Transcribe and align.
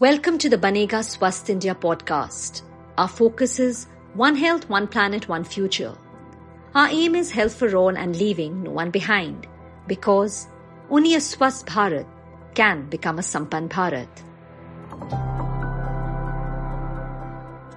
Welcome 0.00 0.38
to 0.38 0.48
the 0.48 0.56
Banega 0.56 1.00
Swasth 1.04 1.50
India 1.50 1.74
podcast. 1.74 2.62
Our 2.96 3.06
focus 3.06 3.58
is 3.58 3.86
One 4.14 4.34
Health, 4.34 4.66
One 4.70 4.88
Planet, 4.88 5.28
One 5.28 5.44
Future. 5.44 5.94
Our 6.74 6.88
aim 6.88 7.14
is 7.14 7.30
health 7.30 7.54
for 7.54 7.76
all 7.76 7.94
and 7.94 8.16
leaving 8.16 8.62
no 8.62 8.70
one 8.70 8.90
behind 8.90 9.46
because 9.86 10.46
only 10.88 11.16
a 11.16 11.18
Swasth 11.18 11.66
Bharat 11.66 12.06
can 12.54 12.88
become 12.88 13.18
a 13.18 13.20
Sampann 13.20 13.68
Bharat. 13.68 14.08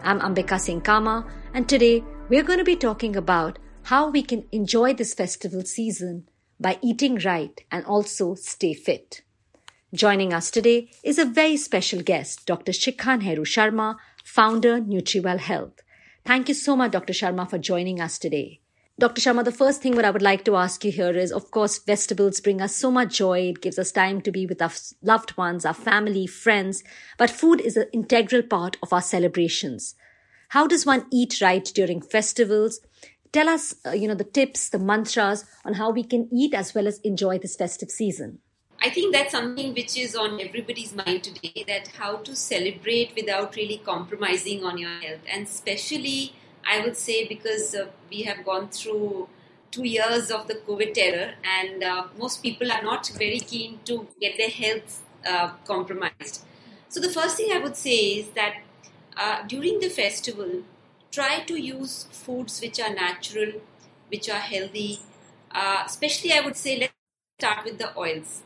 I'm 0.01 0.21
Ambika 0.21 0.61
Singh 0.61 0.79
Kama 0.79 1.25
and 1.53 1.67
today 1.67 2.05
we're 2.29 2.43
going 2.43 2.59
to 2.59 2.63
be 2.63 2.77
talking 2.77 3.17
about 3.17 3.59
how 3.81 4.09
we 4.09 4.23
can 4.23 4.47
enjoy 4.53 4.93
this 4.93 5.13
festival 5.13 5.65
season 5.65 6.29
by 6.57 6.79
eating 6.81 7.19
right 7.25 7.65
and 7.69 7.85
also 7.85 8.33
stay 8.35 8.73
fit. 8.73 9.23
Joining 9.93 10.33
us 10.33 10.49
today 10.49 10.89
is 11.03 11.19
a 11.19 11.25
very 11.25 11.55
special 11.55 12.01
guest, 12.01 12.47
Dr. 12.47 12.71
Shikha 12.71 13.21
Nehru 13.21 13.45
Sharma, 13.45 13.97
founder, 14.23 14.81
NutriWell 14.81 15.37
Health. 15.37 15.81
Thank 16.25 16.47
you 16.49 16.55
so 16.55 16.75
much, 16.75 16.93
Dr. 16.93 17.13
Sharma, 17.13 17.47
for 17.47 17.59
joining 17.59 18.01
us 18.01 18.17
today. 18.17 18.59
Dr. 18.97 19.21
Sharma, 19.21 19.45
the 19.45 19.51
first 19.51 19.83
thing 19.83 19.95
what 19.95 20.03
I 20.03 20.09
would 20.09 20.23
like 20.23 20.45
to 20.45 20.55
ask 20.55 20.83
you 20.83 20.91
here 20.91 21.15
is, 21.15 21.31
of 21.31 21.51
course, 21.51 21.77
festivals 21.77 22.41
bring 22.41 22.59
us 22.59 22.75
so 22.75 22.89
much 22.89 23.17
joy. 23.17 23.41
It 23.41 23.61
gives 23.61 23.77
us 23.77 23.91
time 23.91 24.21
to 24.21 24.31
be 24.31 24.47
with 24.47 24.63
our 24.63 24.71
loved 25.03 25.37
ones, 25.37 25.63
our 25.63 25.75
family, 25.75 26.25
friends. 26.25 26.83
But 27.19 27.29
food 27.29 27.61
is 27.61 27.77
an 27.77 27.85
integral 27.93 28.41
part 28.41 28.77
of 28.81 28.93
our 28.93 29.01
celebrations. 29.01 29.93
How 30.49 30.65
does 30.65 30.87
one 30.87 31.05
eat 31.11 31.39
right 31.39 31.65
during 31.65 32.01
festivals? 32.01 32.79
Tell 33.31 33.47
us, 33.47 33.75
uh, 33.85 33.91
you 33.91 34.07
know, 34.07 34.15
the 34.15 34.23
tips, 34.23 34.69
the 34.69 34.79
mantras 34.79 35.45
on 35.63 35.75
how 35.75 35.91
we 35.91 36.03
can 36.03 36.29
eat 36.33 36.55
as 36.55 36.73
well 36.73 36.87
as 36.87 36.97
enjoy 37.01 37.37
this 37.37 37.55
festive 37.55 37.91
season. 37.91 38.39
I 38.81 38.89
think 38.89 39.13
that's 39.13 39.31
something 39.31 39.73
which 39.73 39.97
is 39.97 40.15
on 40.15 40.41
everybody's 40.41 40.93
mind 40.93 41.23
today 41.23 41.63
that 41.67 41.87
how 41.99 42.17
to 42.17 42.35
celebrate 42.35 43.13
without 43.15 43.55
really 43.55 43.77
compromising 43.77 44.63
on 44.65 44.77
your 44.77 44.89
health. 44.99 45.21
And 45.31 45.47
especially, 45.47 46.33
I 46.69 46.81
would 46.81 46.97
say, 46.97 47.27
because 47.27 47.73
uh, 47.75 47.87
we 48.09 48.23
have 48.23 48.45
gone 48.45 48.69
through 48.69 49.29
two 49.71 49.85
years 49.85 50.29
of 50.31 50.47
the 50.47 50.55
COVID 50.55 50.93
terror, 50.93 51.33
and 51.43 51.83
uh, 51.83 52.07
most 52.19 52.43
people 52.43 52.71
are 52.71 52.83
not 52.83 53.07
very 53.17 53.39
keen 53.39 53.79
to 53.85 54.07
get 54.19 54.37
their 54.37 54.49
health 54.49 55.01
uh, 55.25 55.51
compromised. 55.65 56.45
So, 56.89 56.99
the 56.99 57.09
first 57.09 57.37
thing 57.37 57.51
I 57.53 57.59
would 57.59 57.75
say 57.75 57.97
is 58.19 58.29
that 58.31 58.57
uh, 59.17 59.43
during 59.47 59.79
the 59.79 59.89
festival, 59.89 60.63
try 61.11 61.39
to 61.39 61.55
use 61.55 62.07
foods 62.11 62.61
which 62.61 62.79
are 62.79 62.93
natural, 62.93 63.53
which 64.09 64.29
are 64.29 64.43
healthy. 64.53 64.99
Uh, 65.51 65.83
especially, 65.85 66.33
I 66.33 66.41
would 66.41 66.57
say, 66.57 66.79
let's 66.79 66.93
start 67.39 67.63
with 67.65 67.77
the 67.77 67.97
oils 67.97 68.41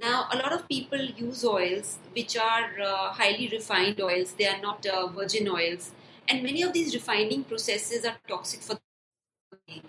now, 0.00 0.28
a 0.32 0.36
lot 0.38 0.52
of 0.52 0.66
people 0.68 0.98
use 0.98 1.44
oils 1.44 1.98
which 2.16 2.36
are 2.36 2.80
uh, 2.80 3.12
highly 3.12 3.48
refined 3.48 4.00
oils, 4.00 4.32
they 4.32 4.46
are 4.46 4.60
not 4.60 4.86
uh, 4.86 5.06
virgin 5.08 5.48
oils, 5.48 5.90
and 6.26 6.42
many 6.42 6.62
of 6.62 6.72
these 6.72 6.94
refining 6.94 7.44
processes 7.44 8.04
are 8.04 8.16
toxic 8.26 8.60
for 8.62 8.74
the 8.74 8.80
body. 9.50 9.82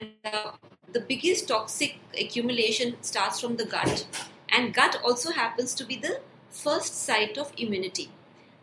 And 0.00 0.10
uh, 0.24 0.52
the 0.92 1.00
biggest 1.00 1.46
toxic 1.46 2.00
accumulation 2.18 2.96
starts 3.02 3.40
from 3.40 3.56
the 3.56 3.66
gut, 3.66 4.06
and 4.48 4.74
gut 4.74 5.00
also 5.04 5.30
happens 5.30 5.74
to 5.74 5.84
be 5.84 5.96
the 5.96 6.20
first 6.50 6.94
site 6.94 7.38
of 7.38 7.52
immunity. 7.56 8.10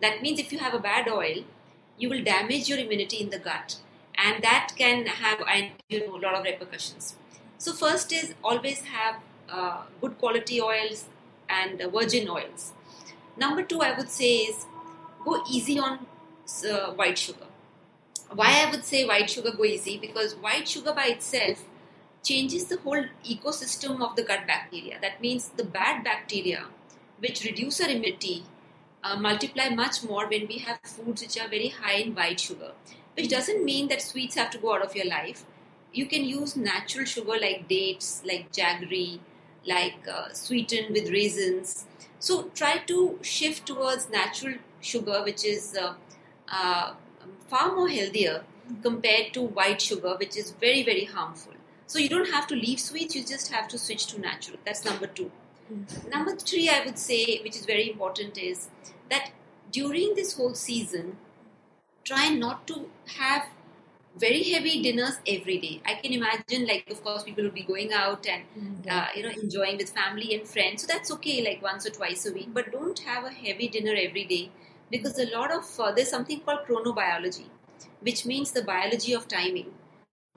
That 0.02 0.22
means 0.22 0.40
if 0.40 0.52
you 0.52 0.60
have 0.60 0.74
a 0.74 0.80
bad 0.80 1.08
oil, 1.08 1.46
you 1.98 2.10
will 2.10 2.24
damage 2.24 2.68
your 2.68 2.80
immunity 2.80 3.18
in 3.18 3.30
the 3.30 3.40
gut, 3.40 3.78
and 4.18 4.44
that 4.44 4.74
can 4.78 5.06
have 5.06 5.40
you 5.88 6.06
know, 6.06 6.18
a 6.18 6.20
lot 6.20 6.36
of 6.36 6.44
repercussions. 6.44 7.16
So, 7.58 7.72
first 7.72 8.12
is 8.12 8.34
always 8.44 8.82
have 8.82 9.22
uh, 9.50 9.82
good 10.02 10.18
quality 10.18 10.62
oils 10.62 11.06
and 11.50 11.82
uh, 11.82 11.90
virgin 11.90 12.30
oils. 12.30 12.74
Number 13.38 13.64
two, 13.64 13.82
I 13.82 13.96
would 13.98 14.10
say 14.10 14.38
is 14.38 14.66
go 15.24 15.44
easy 15.50 15.80
on 15.80 16.00
uh, 16.70 16.92
white 16.94 17.18
sugar. 17.18 17.46
Why 18.34 18.64
I 18.66 18.72
would 18.72 18.84
say 18.84 19.06
white 19.06 19.30
sugar 19.30 19.52
go 19.52 19.64
easy? 19.64 19.98
Because 19.98 20.36
white 20.36 20.68
sugar 20.68 20.94
by 20.94 21.06
itself 21.06 21.64
changes 22.24 22.66
the 22.66 22.78
whole 22.78 23.06
ecosystem 23.26 24.02
of 24.02 24.16
the 24.16 24.24
gut 24.24 24.46
bacteria. 24.48 24.98
That 25.02 25.22
means 25.22 25.50
the 25.50 25.64
bad 25.64 26.04
bacteria, 26.04 26.66
which 27.20 27.44
reduce 27.46 27.80
our 27.80 27.90
immunity, 27.90 28.44
uh, 29.04 29.16
multiply 29.16 29.70
much 29.70 30.04
more 30.04 30.28
when 30.28 30.48
we 30.48 30.58
have 30.60 30.80
foods 30.84 31.22
which 31.22 31.40
are 31.40 31.48
very 31.48 31.70
high 31.70 31.98
in 31.98 32.16
white 32.16 32.40
sugar. 32.40 32.72
Which 33.16 33.30
doesn't 33.30 33.64
mean 33.64 33.88
that 33.88 34.02
sweets 34.02 34.36
have 34.36 34.50
to 34.52 34.58
go 34.58 34.76
out 34.76 34.84
of 34.84 34.96
your 34.96 35.06
life. 35.08 35.46
You 35.94 36.06
can 36.06 36.24
use 36.24 36.56
natural 36.56 37.06
sugar 37.06 37.38
like 37.40 37.68
dates, 37.68 38.22
like 38.26 38.52
jaggery, 38.52 39.20
like 39.68 40.08
uh, 40.12 40.32
sweetened 40.34 40.90
with 40.92 41.10
raisins. 41.12 41.86
So 42.20 42.50
try 42.56 42.78
to 42.88 43.20
shift 43.22 43.66
towards 43.68 44.10
natural 44.10 44.56
sugar, 44.82 45.22
which 45.24 45.46
is 45.46 45.78
uh, 45.80 45.94
uh, 46.52 46.94
far 47.48 47.76
more 47.76 47.90
healthier 47.90 48.44
compared 48.82 49.34
to 49.34 49.42
white 49.42 49.82
sugar, 49.82 50.16
which 50.18 50.36
is 50.38 50.52
very, 50.52 50.84
very 50.84 51.06
harmful. 51.06 51.54
So 51.86 52.00
you 52.00 52.10
don't 52.10 52.30
have 52.30 52.48
to 52.48 52.56
leave 52.56 52.80
sweets, 52.80 53.16
you 53.16 53.24
just 53.24 53.52
have 53.52 53.68
to 53.70 53.78
switch 53.78 54.08
to 54.08 54.20
natural. 54.20 54.58
That's 54.66 54.84
number 54.84 55.08
2 55.08 55.32
mm-hmm. 55.74 56.10
Number 56.10 56.36
three, 56.36 56.70
I 56.70 56.84
would 56.86 57.00
say, 57.00 57.40
which 57.44 57.56
is 57.56 57.66
very 57.66 57.90
important, 57.90 58.38
is 58.38 58.70
that 59.10 59.32
during 59.72 60.16
this 60.16 60.36
whole 60.36 60.54
season, 60.54 61.18
try 62.04 62.30
not 62.30 62.68
to 62.68 62.90
have 63.18 63.48
very 64.18 64.44
heavy 64.44 64.82
dinners 64.82 65.20
every 65.28 65.58
day. 65.60 65.82
I 65.86 65.96
can 65.96 66.14
imagine, 66.14 66.66
like, 66.68 66.90
of 66.90 67.04
course, 67.04 67.24
people 67.24 67.44
would 67.44 67.54
be 67.54 67.64
going 67.64 67.94
out 67.94 68.26
and 68.28 68.44
mm-hmm. 68.58 68.90
uh, 68.90 69.08
you 69.16 69.24
know 69.24 69.30
enjoying 69.30 69.78
with 69.78 69.90
family 69.90 70.34
and 70.36 70.48
friends. 70.48 70.82
So 70.82 70.88
that's 70.88 71.12
okay, 71.12 71.44
like 71.44 71.62
once 71.62 71.86
or 71.86 71.92
twice 71.92 72.26
a 72.26 72.34
week. 72.34 72.50
But 72.54 72.72
don't 72.72 73.00
have 73.00 73.26
a 73.26 73.30
heavy 73.30 73.68
dinner 73.68 73.96
every 73.98 74.26
day 74.26 74.50
because 74.90 75.20
a 75.20 75.30
lot 75.36 75.52
of 75.52 75.80
uh, 75.80 75.92
there's 75.92 76.10
something 76.10 76.40
called 76.42 76.60
chronobiology, 76.68 77.48
which 78.02 78.26
means 78.26 78.52
the 78.52 78.64
biology 78.64 79.14
of 79.14 79.28
timing, 79.28 79.72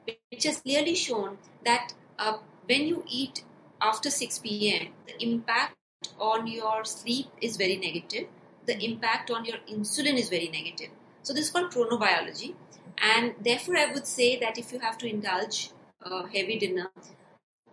which 0.04 0.44
has 0.44 0.60
clearly 0.60 0.94
shown 0.94 1.38
that 1.64 1.94
uh, 2.18 2.38
when 2.66 2.86
you 2.86 3.04
eat 3.08 3.44
after 3.80 4.10
6 4.10 4.38
p.m., 4.40 4.88
the 5.06 5.22
impact 5.24 5.76
on 6.18 6.46
your 6.46 6.84
sleep 6.84 7.26
is 7.40 7.56
very 7.56 7.76
negative. 7.76 8.26
The 8.66 8.78
impact 8.84 9.30
on 9.30 9.44
your 9.44 9.56
insulin 9.70 10.18
is 10.18 10.28
very 10.28 10.48
negative. 10.48 10.90
So 11.22 11.32
this 11.32 11.46
is 11.46 11.50
called 11.50 11.72
chronobiology 11.72 12.54
and 13.00 13.34
therefore, 13.40 13.76
I 13.76 13.92
would 13.92 14.06
say 14.06 14.38
that 14.38 14.58
if 14.58 14.72
you 14.72 14.78
have 14.78 14.98
to 14.98 15.08
indulge 15.08 15.70
a 16.02 16.26
heavy 16.28 16.58
dinner, 16.58 16.90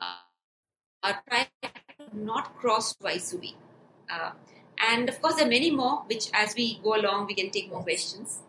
uh, 0.01 1.13
try 1.29 1.47
not 2.13 2.55
cross 2.57 2.95
twice 2.95 3.33
a 3.33 3.37
week. 3.37 3.57
Uh, 4.09 4.31
and 4.89 5.09
of 5.09 5.21
course, 5.21 5.35
there 5.35 5.45
are 5.45 5.49
many 5.49 5.71
more, 5.71 6.03
which 6.07 6.29
as 6.33 6.55
we 6.55 6.79
go 6.83 6.95
along, 6.95 7.27
we 7.27 7.33
can 7.33 7.49
take 7.49 7.71
more 7.71 7.83
questions. 7.83 8.39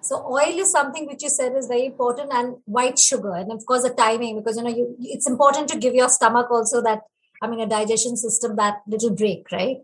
So 0.00 0.24
oil 0.26 0.58
is 0.58 0.70
something 0.70 1.06
which 1.06 1.22
you 1.22 1.28
said 1.28 1.54
is 1.56 1.66
very 1.66 1.86
important, 1.86 2.32
and 2.32 2.56
white 2.66 2.98
sugar, 2.98 3.34
and 3.34 3.50
of 3.52 3.66
course 3.66 3.82
the 3.82 3.90
timing, 3.90 4.38
because 4.38 4.56
you 4.56 4.62
know 4.62 4.70
you, 4.70 4.96
it's 5.00 5.28
important 5.28 5.68
to 5.68 5.78
give 5.78 5.94
your 5.94 6.08
stomach 6.08 6.50
also 6.50 6.80
that 6.82 7.02
I 7.42 7.48
mean 7.48 7.60
a 7.60 7.66
digestion 7.66 8.16
system 8.16 8.56
that 8.56 8.82
little 8.86 9.10
break, 9.10 9.50
right? 9.50 9.78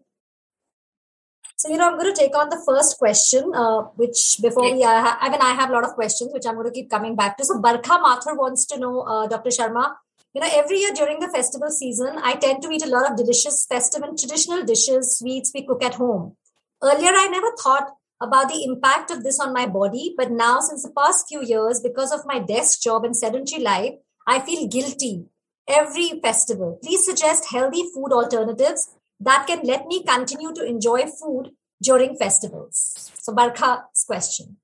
So, 1.56 1.68
you 1.70 1.76
know, 1.76 1.88
I'm 1.88 1.98
going 1.98 2.12
to 2.12 2.20
take 2.20 2.36
on 2.36 2.48
the 2.48 2.60
first 2.66 2.98
question, 2.98 3.52
uh, 3.54 3.82
which 3.94 4.38
before 4.42 4.72
we, 4.72 4.82
uh, 4.82 5.14
I 5.20 5.28
mean, 5.28 5.40
I 5.40 5.52
have 5.54 5.70
a 5.70 5.72
lot 5.72 5.84
of 5.84 5.94
questions, 5.94 6.32
which 6.32 6.46
I'm 6.46 6.54
going 6.54 6.66
to 6.66 6.72
keep 6.72 6.90
coming 6.90 7.14
back 7.14 7.36
to. 7.38 7.44
So, 7.44 7.60
Barkha 7.60 8.00
Mathur 8.02 8.36
wants 8.36 8.66
to 8.66 8.78
know, 8.78 9.02
uh, 9.02 9.28
Dr. 9.28 9.50
Sharma, 9.50 9.94
you 10.34 10.40
know, 10.40 10.48
every 10.52 10.78
year 10.80 10.92
during 10.92 11.20
the 11.20 11.28
festival 11.28 11.70
season, 11.70 12.18
I 12.22 12.34
tend 12.34 12.62
to 12.62 12.70
eat 12.70 12.84
a 12.84 12.88
lot 12.88 13.08
of 13.08 13.16
delicious 13.16 13.66
festive 13.66 14.02
and 14.02 14.18
traditional 14.18 14.64
dishes, 14.64 15.16
sweets 15.16 15.52
we 15.54 15.64
cook 15.64 15.84
at 15.84 15.94
home. 15.94 16.36
Earlier, 16.82 17.12
I 17.14 17.28
never 17.28 17.52
thought 17.62 17.92
about 18.20 18.48
the 18.48 18.64
impact 18.64 19.12
of 19.12 19.22
this 19.22 19.38
on 19.38 19.52
my 19.52 19.66
body, 19.66 20.12
but 20.16 20.32
now, 20.32 20.58
since 20.58 20.82
the 20.82 20.90
past 20.90 21.26
few 21.28 21.42
years, 21.44 21.80
because 21.80 22.10
of 22.10 22.26
my 22.26 22.40
desk 22.40 22.82
job 22.82 23.04
and 23.04 23.16
sedentary 23.16 23.62
life, 23.62 23.94
I 24.26 24.40
feel 24.40 24.66
guilty 24.66 25.26
every 25.68 26.20
festival. 26.20 26.78
Please 26.82 27.04
suggest 27.04 27.50
healthy 27.50 27.84
food 27.94 28.12
alternatives 28.12 28.90
that 29.24 29.46
can 29.46 29.60
let 29.64 29.86
me 29.86 30.04
continue 30.04 30.52
to 30.54 30.64
enjoy 30.64 31.06
food 31.06 31.50
during 31.82 32.16
festivals? 32.16 33.10
So, 33.14 33.32
Barkha's 33.34 34.04
question. 34.06 34.56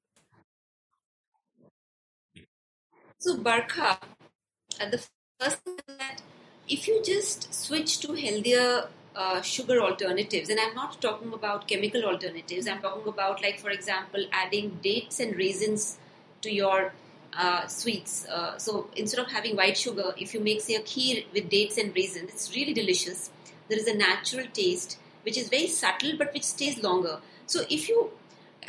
So, 3.18 3.36
Barkha, 3.36 3.98
uh, 4.80 4.88
the 4.90 5.04
first 5.38 5.58
thing 5.58 5.76
that 5.98 6.22
if 6.68 6.88
you 6.88 7.02
just 7.04 7.52
switch 7.52 8.00
to 8.00 8.14
healthier 8.14 8.88
uh, 9.14 9.42
sugar 9.42 9.80
alternatives, 9.80 10.48
and 10.48 10.58
I'm 10.60 10.74
not 10.74 11.00
talking 11.00 11.32
about 11.32 11.66
chemical 11.68 12.04
alternatives, 12.04 12.66
I'm 12.66 12.80
talking 12.80 13.08
about, 13.08 13.42
like, 13.42 13.58
for 13.58 13.70
example, 13.70 14.24
adding 14.32 14.78
dates 14.82 15.20
and 15.20 15.36
raisins 15.36 15.98
to 16.42 16.50
your 16.50 16.92
uh, 17.36 17.66
sweets. 17.66 18.26
Uh, 18.26 18.56
so 18.58 18.88
instead 18.96 19.20
of 19.20 19.30
having 19.30 19.56
white 19.56 19.76
sugar, 19.76 20.14
if 20.16 20.32
you 20.32 20.40
make, 20.40 20.60
say, 20.60 20.76
a 20.76 20.80
kheer 20.80 21.24
with 21.34 21.48
dates 21.48 21.76
and 21.76 21.94
raisins, 21.94 22.30
it's 22.30 22.54
really 22.54 22.72
delicious 22.72 23.30
there 23.70 23.78
is 23.78 23.88
a 23.88 23.96
natural 23.96 24.46
taste 24.52 24.98
which 25.22 25.38
is 25.38 25.48
very 25.48 25.66
subtle 25.66 26.16
but 26.18 26.32
which 26.34 26.44
stays 26.44 26.82
longer. 26.82 27.18
So 27.46 27.64
if 27.70 27.88
you 27.88 28.10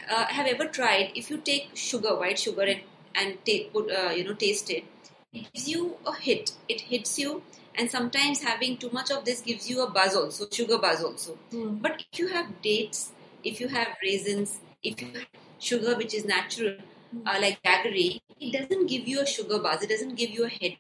uh, 0.10 0.26
have 0.26 0.48
ever 0.48 0.66
tried, 0.66 1.12
if 1.16 1.30
you 1.30 1.38
take 1.38 1.72
sugar, 1.76 2.16
white 2.16 2.40
sugar, 2.40 2.64
and 2.64 2.82
and 3.14 3.46
take 3.46 3.72
put 3.74 3.92
uh, 3.92 4.12
you 4.16 4.24
know 4.24 4.34
taste 4.34 4.70
it, 4.70 4.86
it 5.34 5.52
gives 5.54 5.68
you 5.68 5.98
a 6.06 6.16
hit. 6.16 6.54
It 6.70 6.82
hits 6.82 7.18
you, 7.20 7.42
and 7.76 7.92
sometimes 7.92 8.44
having 8.44 8.78
too 8.78 8.90
much 8.92 9.12
of 9.12 9.26
this 9.26 9.42
gives 9.42 9.70
you 9.70 9.84
a 9.84 9.90
buzz 9.90 10.16
also, 10.16 10.48
sugar 10.50 10.78
buzz 10.78 11.04
also. 11.04 11.38
Mm. 11.52 11.82
But 11.82 12.06
if 12.12 12.20
you 12.20 12.30
have 12.30 12.62
dates 12.62 13.12
if 13.44 13.60
you 13.60 13.68
have 13.68 13.96
raisins, 14.04 14.60
if 14.84 15.02
you 15.02 15.08
have 15.14 15.28
sugar 15.60 15.96
which 15.96 16.14
is 16.14 16.26
natural, 16.26 16.76
uh, 17.26 17.38
like 17.42 17.62
jaggery, 17.64 18.22
it 18.40 18.54
doesn't 18.54 18.88
give 18.88 19.08
you 19.08 19.22
a 19.22 19.26
sugar 19.26 19.60
buzz. 19.60 19.84
It 19.84 19.90
doesn't 19.90 20.16
give 20.16 20.30
you 20.30 20.46
a 20.46 20.50
head. 20.50 20.78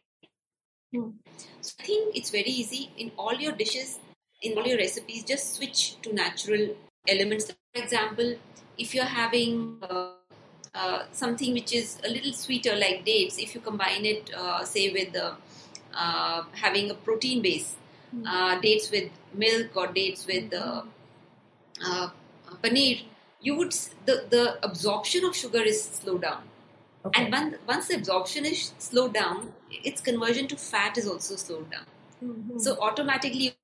Mm. 0.93 1.13
So 1.61 1.73
I 1.79 1.83
think 1.83 2.15
it's 2.15 2.29
very 2.29 2.49
easy 2.49 2.89
in 2.97 3.11
all 3.17 3.33
your 3.33 3.53
dishes, 3.53 3.99
in 4.41 4.57
all 4.57 4.65
your 4.65 4.77
recipes. 4.77 5.23
Just 5.23 5.55
switch 5.55 6.01
to 6.01 6.13
natural 6.13 6.75
elements. 7.07 7.51
For 7.51 7.81
example, 7.81 8.35
if 8.77 8.95
you're 8.95 9.05
having 9.05 9.77
uh, 9.81 10.11
uh, 10.73 11.03
something 11.11 11.53
which 11.53 11.73
is 11.73 11.99
a 12.03 12.09
little 12.09 12.33
sweeter, 12.33 12.75
like 12.75 13.05
dates, 13.05 13.37
if 13.37 13.53
you 13.55 13.61
combine 13.61 14.05
it, 14.05 14.31
uh, 14.35 14.63
say 14.63 14.91
with 14.91 15.15
uh, 15.15 16.43
having 16.53 16.89
a 16.89 16.93
protein 16.93 17.41
base, 17.41 17.75
mm. 18.15 18.61
dates 18.61 18.89
with 18.91 19.09
milk 19.33 19.75
or 19.75 19.87
dates 19.87 20.25
with 20.25 20.53
uh, 20.53 20.83
paneer, 22.63 23.01
you 23.41 23.55
would 23.55 23.71
the, 24.05 24.25
the 24.29 24.63
absorption 24.63 25.25
of 25.25 25.35
sugar 25.35 25.61
is 25.61 25.83
slowed 25.83 26.21
down. 26.21 26.43
Okay. 27.03 27.23
And 27.23 27.31
when, 27.33 27.55
once 27.67 27.87
the 27.87 27.95
absorption 27.95 28.45
is 28.45 28.73
slowed 28.77 29.13
down, 29.13 29.53
its 29.71 30.01
conversion 30.01 30.47
to 30.47 30.55
fat 30.55 30.97
is 30.97 31.07
also 31.07 31.35
slowed 31.35 31.71
down. 31.71 31.85
Mm-hmm. 32.23 32.59
So 32.59 32.77
automatically, 32.79 33.55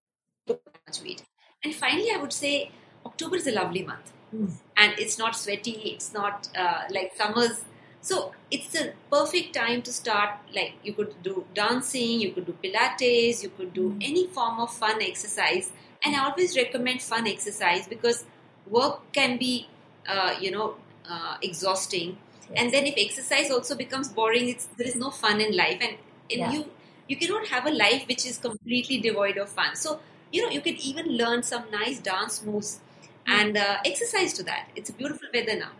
much 0.88 1.01
weight. 1.01 1.24
And 1.63 1.74
finally, 1.74 2.12
I 2.13 2.18
would 2.18 2.34
say 2.34 2.72
October 3.06 3.36
is 3.38 3.48
a 3.48 3.51
lovely 3.51 3.84
month, 3.84 4.12
mm. 4.34 4.51
and 4.75 4.94
it's 4.98 5.18
not 5.18 5.36
sweaty. 5.36 5.72
It's 5.95 6.13
not 6.13 6.50
uh, 6.57 6.84
like 6.89 7.13
summers. 7.16 7.66
So 8.01 8.31
it's 8.51 8.75
a 8.75 8.94
perfect 9.12 9.54
time 9.54 9.81
to 9.81 9.92
start. 9.92 10.31
Like 10.54 10.74
you 10.84 10.94
could 10.94 11.16
do 11.24 11.45
dancing, 11.54 12.22
you 12.22 12.31
could 12.31 12.45
do 12.45 12.56
Pilates, 12.63 13.44
you 13.44 13.50
could 13.50 13.74
do 13.74 13.89
mm. 13.89 13.98
any 14.01 14.28
form 14.28 14.60
of 14.60 14.74
fun 14.74 15.01
exercise. 15.01 15.72
And 16.04 16.16
I 16.16 16.30
always 16.30 16.56
recommend 16.56 17.01
fun 17.01 17.28
exercise 17.28 17.88
because 17.88 18.24
work 18.68 19.12
can 19.12 19.38
be, 19.38 19.68
uh, 20.07 20.36
you 20.39 20.51
know, 20.51 20.75
uh, 21.10 21.38
exhausting. 21.42 22.18
Yes. 22.50 22.63
And 22.63 22.74
then 22.74 22.86
if 22.86 22.94
exercise 22.98 23.51
also 23.51 23.75
becomes 23.75 24.10
boring, 24.10 24.48
it's 24.48 24.68
there 24.78 24.88
is 24.88 24.95
no 24.95 25.10
fun 25.10 25.42
in 25.42 25.57
life, 25.57 25.80
and, 25.81 25.98
and 26.31 26.39
yeah. 26.39 26.51
you 26.51 26.66
you 27.07 27.18
cannot 27.18 27.48
have 27.48 27.66
a 27.66 27.72
life 27.72 28.06
which 28.07 28.25
is 28.25 28.38
completely 28.38 29.00
devoid 29.00 29.38
of 29.38 29.50
fun. 29.50 29.75
So 29.75 30.00
you 30.31 30.41
know 30.44 30.50
you 30.50 30.62
can 30.62 30.75
even 30.75 31.18
learn 31.18 31.44
some 31.44 31.65
nice 31.71 32.00
dance 32.00 32.44
moves 32.44 32.79
and 33.25 33.57
uh, 33.57 33.77
exercise 33.85 34.33
to 34.33 34.44
that. 34.44 34.69
It's 34.75 34.89
a 34.89 34.94
beautiful 34.94 35.27
weather 35.33 35.57
now. 35.57 35.71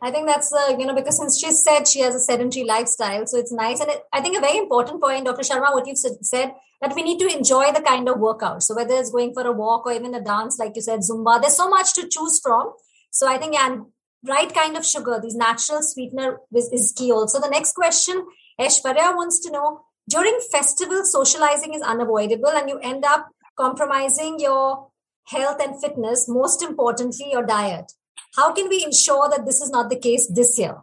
I 0.00 0.10
think 0.10 0.26
that's 0.26 0.52
uh, 0.52 0.76
you 0.78 0.86
know 0.86 0.94
because 0.94 1.18
since 1.18 1.40
she 1.40 1.50
said 1.50 1.88
she 1.88 2.00
has 2.00 2.14
a 2.14 2.20
sedentary 2.20 2.64
lifestyle, 2.64 3.26
so 3.26 3.38
it's 3.38 3.52
nice. 3.52 3.80
And 3.80 3.90
it, 3.90 4.02
I 4.12 4.20
think 4.20 4.36
a 4.36 4.40
very 4.40 4.58
important 4.58 5.00
point, 5.02 5.24
Dr. 5.24 5.42
Sharma, 5.42 5.72
what 5.72 5.86
you've 5.86 5.98
said 5.98 6.52
that 6.82 6.94
we 6.94 7.02
need 7.02 7.18
to 7.18 7.34
enjoy 7.34 7.72
the 7.72 7.80
kind 7.80 8.08
of 8.08 8.18
workout. 8.18 8.62
So 8.62 8.76
whether 8.76 8.94
it's 8.94 9.10
going 9.10 9.32
for 9.32 9.46
a 9.46 9.52
walk 9.52 9.86
or 9.86 9.92
even 9.92 10.14
a 10.14 10.20
dance, 10.20 10.58
like 10.58 10.72
you 10.76 10.82
said, 10.82 11.00
Zumba, 11.00 11.40
there's 11.40 11.56
so 11.56 11.68
much 11.68 11.94
to 11.94 12.06
choose 12.06 12.38
from. 12.42 12.72
So 13.10 13.26
I 13.26 13.38
think 13.38 13.58
and 13.58 13.86
right 14.28 14.52
kind 14.52 14.76
of 14.76 14.84
sugar, 14.84 15.18
these 15.22 15.34
natural 15.34 15.80
sweetener 15.82 16.40
is, 16.54 16.70
is 16.72 16.92
key. 16.96 17.10
Also, 17.10 17.40
the 17.40 17.48
next 17.48 17.72
question, 17.72 18.26
Aishwarya 18.60 19.16
wants 19.16 19.40
to 19.40 19.50
know: 19.50 19.80
during 20.08 20.38
festival, 20.52 21.04
socializing 21.04 21.72
is 21.72 21.82
unavoidable, 21.82 22.50
and 22.50 22.68
you 22.68 22.78
end 22.80 23.04
up 23.04 23.30
compromising 23.56 24.38
your 24.38 24.88
health 25.24 25.60
and 25.60 25.80
fitness. 25.80 26.28
Most 26.28 26.62
importantly, 26.62 27.30
your 27.32 27.44
diet. 27.44 27.92
How 28.36 28.52
can 28.52 28.68
we 28.68 28.84
ensure 28.84 29.28
that 29.28 29.46
this 29.46 29.60
is 29.60 29.70
not 29.70 29.90
the 29.90 29.98
case 29.98 30.26
this 30.28 30.58
year? 30.58 30.76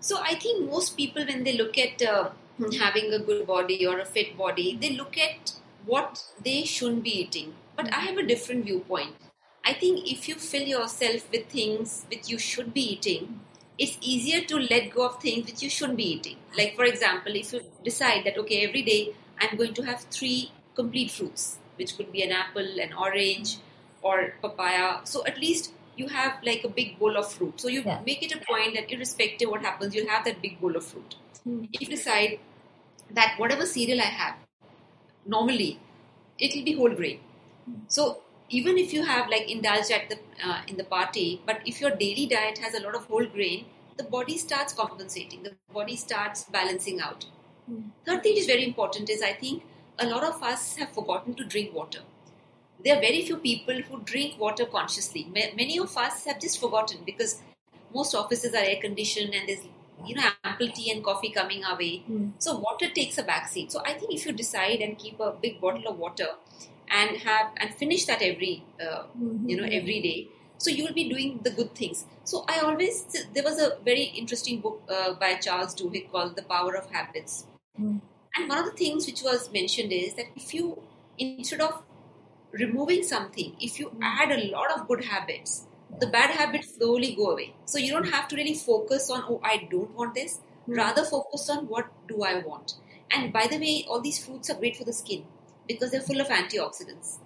So 0.00 0.18
I 0.22 0.34
think 0.34 0.70
most 0.70 0.96
people, 0.96 1.24
when 1.24 1.44
they 1.44 1.56
look 1.56 1.78
at 1.78 2.02
uh, 2.02 2.30
having 2.78 3.12
a 3.12 3.18
good 3.18 3.46
body 3.46 3.86
or 3.86 3.98
a 3.98 4.04
fit 4.04 4.36
body, 4.36 4.76
they 4.80 4.90
look 4.96 5.16
at 5.18 5.52
what 5.84 6.24
they 6.42 6.64
shouldn't 6.64 7.04
be 7.04 7.20
eating. 7.20 7.54
But 7.76 7.92
I 7.92 8.00
have 8.00 8.16
a 8.18 8.26
different 8.26 8.64
viewpoint. 8.64 9.14
I 9.64 9.74
think 9.74 10.10
if 10.10 10.28
you 10.28 10.34
fill 10.34 10.62
yourself 10.62 11.30
with 11.30 11.46
things 11.48 12.06
which 12.10 12.28
you 12.28 12.38
should 12.38 12.72
be 12.72 12.92
eating, 12.94 13.40
it's 13.78 13.98
easier 14.00 14.42
to 14.46 14.56
let 14.58 14.90
go 14.94 15.06
of 15.06 15.20
things 15.20 15.46
which 15.46 15.62
you 15.62 15.70
shouldn't 15.70 15.98
be 15.98 16.12
eating. 16.12 16.36
Like, 16.56 16.76
for 16.76 16.84
example, 16.84 17.34
if 17.34 17.52
you 17.52 17.60
decide 17.84 18.24
that, 18.24 18.38
okay, 18.38 18.66
every 18.66 18.82
day 18.82 19.14
I'm 19.40 19.56
going 19.56 19.74
to 19.74 19.82
have 19.82 20.00
three 20.10 20.52
complete 20.74 21.10
fruits, 21.10 21.58
which 21.76 21.96
could 21.96 22.12
be 22.12 22.22
an 22.22 22.32
apple, 22.32 22.80
an 22.80 22.92
orange, 22.92 23.56
or 24.02 24.34
papaya. 24.42 25.00
So 25.04 25.24
at 25.26 25.38
least 25.38 25.72
you 25.96 26.08
have 26.08 26.38
like 26.42 26.64
a 26.64 26.68
big 26.68 26.98
bowl 26.98 27.16
of 27.16 27.30
fruit. 27.32 27.60
So 27.60 27.68
you 27.68 27.82
yeah. 27.84 28.00
make 28.04 28.22
it 28.22 28.32
a 28.34 28.38
point 28.38 28.74
that 28.74 28.90
irrespective 28.90 29.50
what 29.50 29.62
happens, 29.62 29.94
you'll 29.94 30.08
have 30.08 30.24
that 30.24 30.40
big 30.40 30.60
bowl 30.60 30.76
of 30.76 30.84
fruit. 30.84 31.16
Mm. 31.46 31.68
If 31.72 31.80
you 31.82 31.88
decide 31.88 32.38
that 33.10 33.34
whatever 33.38 33.66
cereal 33.66 34.00
I 34.00 34.04
have, 34.04 34.36
normally 35.26 35.78
it 36.38 36.54
will 36.54 36.64
be 36.64 36.74
whole 36.74 36.94
grain. 36.94 37.20
Mm. 37.68 37.80
So 37.88 38.22
even 38.48 38.78
if 38.78 38.92
you 38.92 39.04
have 39.04 39.28
like 39.28 39.50
indulged 39.50 39.90
at 39.90 40.08
the 40.08 40.18
uh, 40.44 40.60
in 40.66 40.76
the 40.76 40.84
party, 40.84 41.42
but 41.46 41.60
if 41.64 41.80
your 41.80 41.90
daily 41.90 42.26
diet 42.26 42.58
has 42.58 42.74
a 42.74 42.80
lot 42.80 42.94
of 42.94 43.04
whole 43.04 43.26
grain, 43.26 43.66
the 43.96 44.04
body 44.04 44.38
starts 44.38 44.72
compensating. 44.72 45.42
The 45.42 45.54
body 45.72 45.96
starts 45.96 46.44
balancing 46.44 47.00
out. 47.00 47.26
Mm. 47.70 47.84
Third 48.06 48.22
thing 48.22 48.36
is 48.36 48.46
very 48.46 48.64
important 48.64 49.10
is 49.10 49.22
I 49.22 49.32
think 49.32 49.62
a 49.98 50.06
lot 50.06 50.24
of 50.24 50.42
us 50.42 50.76
have 50.76 50.90
forgotten 50.90 51.34
to 51.34 51.44
drink 51.44 51.74
water 51.74 52.00
there 52.84 52.96
are 52.96 53.00
very 53.00 53.22
few 53.24 53.36
people 53.36 53.80
who 53.82 54.00
drink 54.02 54.38
water 54.38 54.64
consciously. 54.66 55.26
Many 55.32 55.78
of 55.78 55.96
us 55.96 56.24
have 56.24 56.40
just 56.40 56.60
forgotten 56.60 56.98
because 57.04 57.42
most 57.94 58.14
offices 58.14 58.54
are 58.54 58.64
air 58.64 58.80
conditioned 58.80 59.34
and 59.34 59.48
there's 59.48 59.66
you 60.06 60.14
know 60.14 60.22
ample 60.44 60.68
tea 60.68 60.90
and 60.90 61.04
coffee 61.04 61.30
coming 61.30 61.64
our 61.64 61.76
way. 61.76 62.02
Mm. 62.10 62.32
So 62.38 62.56
water 62.56 62.88
takes 62.88 63.18
a 63.18 63.22
backseat. 63.22 63.70
So 63.70 63.82
I 63.84 63.92
think 63.94 64.14
if 64.14 64.24
you 64.24 64.32
decide 64.32 64.80
and 64.80 64.98
keep 64.98 65.20
a 65.20 65.32
big 65.32 65.60
bottle 65.60 65.88
of 65.88 65.98
water 65.98 66.28
and 66.88 67.16
have 67.18 67.52
and 67.58 67.74
finish 67.74 68.06
that 68.06 68.22
every 68.22 68.64
uh, 68.80 69.02
mm-hmm. 69.02 69.48
you 69.48 69.56
know 69.56 69.64
every 69.64 70.00
day, 70.00 70.28
so 70.58 70.70
you 70.70 70.84
will 70.84 70.94
be 70.94 71.08
doing 71.08 71.40
the 71.42 71.50
good 71.50 71.74
things. 71.74 72.06
So 72.24 72.44
I 72.48 72.60
always 72.60 73.04
there 73.34 73.44
was 73.44 73.60
a 73.60 73.76
very 73.84 74.04
interesting 74.04 74.60
book 74.60 74.82
uh, 74.88 75.12
by 75.14 75.34
Charles 75.34 75.74
Duhigg 75.74 76.10
called 76.10 76.36
The 76.36 76.42
Power 76.42 76.76
of 76.76 76.90
Habits. 76.90 77.44
Mm. 77.78 78.00
And 78.36 78.48
one 78.48 78.58
of 78.58 78.64
the 78.64 78.72
things 78.72 79.06
which 79.06 79.22
was 79.22 79.52
mentioned 79.52 79.92
is 79.92 80.14
that 80.14 80.26
if 80.36 80.54
you 80.54 80.82
instead 81.20 81.60
of 81.60 81.82
removing 82.52 83.02
something, 83.02 83.54
if 83.60 83.78
you 83.78 83.88
hmm. 83.88 84.02
add 84.02 84.32
a 84.32 84.50
lot 84.50 84.72
of 84.76 84.88
good 84.88 85.04
habits, 85.04 85.66
the 86.00 86.06
bad 86.06 86.30
habits 86.30 86.76
slowly 86.76 87.14
go 87.14 87.30
away. 87.30 87.54
So 87.64 87.78
you 87.78 87.92
don't 87.92 88.08
have 88.08 88.26
to 88.28 88.36
really 88.36 88.54
focus 88.54 89.10
on, 89.10 89.24
oh, 89.28 89.40
I 89.44 89.68
don't 89.70 89.94
want 89.94 90.14
this. 90.14 90.40
Mm. 90.68 90.76
Rather, 90.76 91.04
focus 91.04 91.48
on 91.50 91.66
what 91.66 91.90
do 92.08 92.22
I 92.22 92.38
want. 92.38 92.74
And 93.10 93.32
by 93.32 93.46
the 93.48 93.58
way, 93.58 93.84
all 93.88 94.00
these 94.00 94.24
fruits 94.24 94.50
are 94.50 94.54
great 94.54 94.76
for 94.76 94.84
the 94.84 94.92
skin 94.92 95.24
because 95.66 95.90
they're 95.90 96.00
full 96.00 96.20
of 96.20 96.28
antioxidants. 96.28 97.18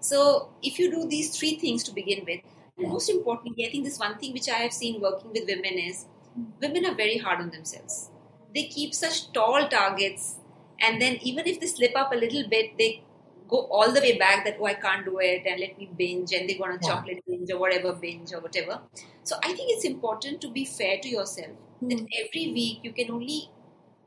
So 0.00 0.50
if 0.62 0.78
you 0.78 0.90
do 0.90 1.08
these 1.08 1.36
three 1.36 1.58
things 1.58 1.82
to 1.84 1.92
begin 1.92 2.24
with, 2.26 2.40
and 2.76 2.88
most 2.88 3.08
importantly, 3.08 3.66
I 3.66 3.70
think 3.70 3.84
this 3.84 3.98
one 3.98 4.18
thing 4.18 4.32
which 4.32 4.48
I 4.48 4.58
have 4.58 4.72
seen 4.72 5.00
working 5.00 5.32
with 5.32 5.46
women 5.46 5.78
is 5.78 6.06
hmm. 6.34 6.44
women 6.60 6.86
are 6.86 6.94
very 6.94 7.18
hard 7.18 7.40
on 7.40 7.50
themselves. 7.50 8.10
They 8.54 8.64
keep 8.64 8.94
such 8.94 9.32
tall 9.32 9.68
targets, 9.68 10.36
and 10.80 11.00
then 11.00 11.18
even 11.22 11.46
if 11.46 11.60
they 11.60 11.66
slip 11.66 11.92
up 11.96 12.12
a 12.12 12.16
little 12.16 12.48
bit, 12.48 12.78
they 12.78 13.02
go 13.48 13.66
all 13.70 13.92
the 13.92 14.00
way 14.00 14.16
back 14.18 14.44
that 14.44 14.56
oh 14.60 14.66
I 14.66 14.74
can't 14.74 15.04
do 15.04 15.18
it 15.20 15.46
and 15.46 15.60
let 15.60 15.78
me 15.78 15.88
binge 15.96 16.32
and 16.32 16.48
they 16.48 16.54
go 16.54 16.64
on 16.64 16.72
a 16.72 16.78
yeah. 16.82 16.88
chocolate 16.88 17.24
binge 17.26 17.50
or 17.50 17.58
whatever 17.58 17.92
binge 17.94 18.32
or 18.32 18.40
whatever. 18.40 18.80
So 19.22 19.36
I 19.42 19.52
think 19.52 19.70
it's 19.72 19.84
important 19.84 20.40
to 20.42 20.50
be 20.50 20.64
fair 20.64 20.98
to 21.02 21.08
yourself 21.08 21.56
mm. 21.82 21.90
that 21.90 22.06
every 22.20 22.52
week 22.52 22.80
you 22.82 22.92
can 22.92 23.10
only 23.10 23.50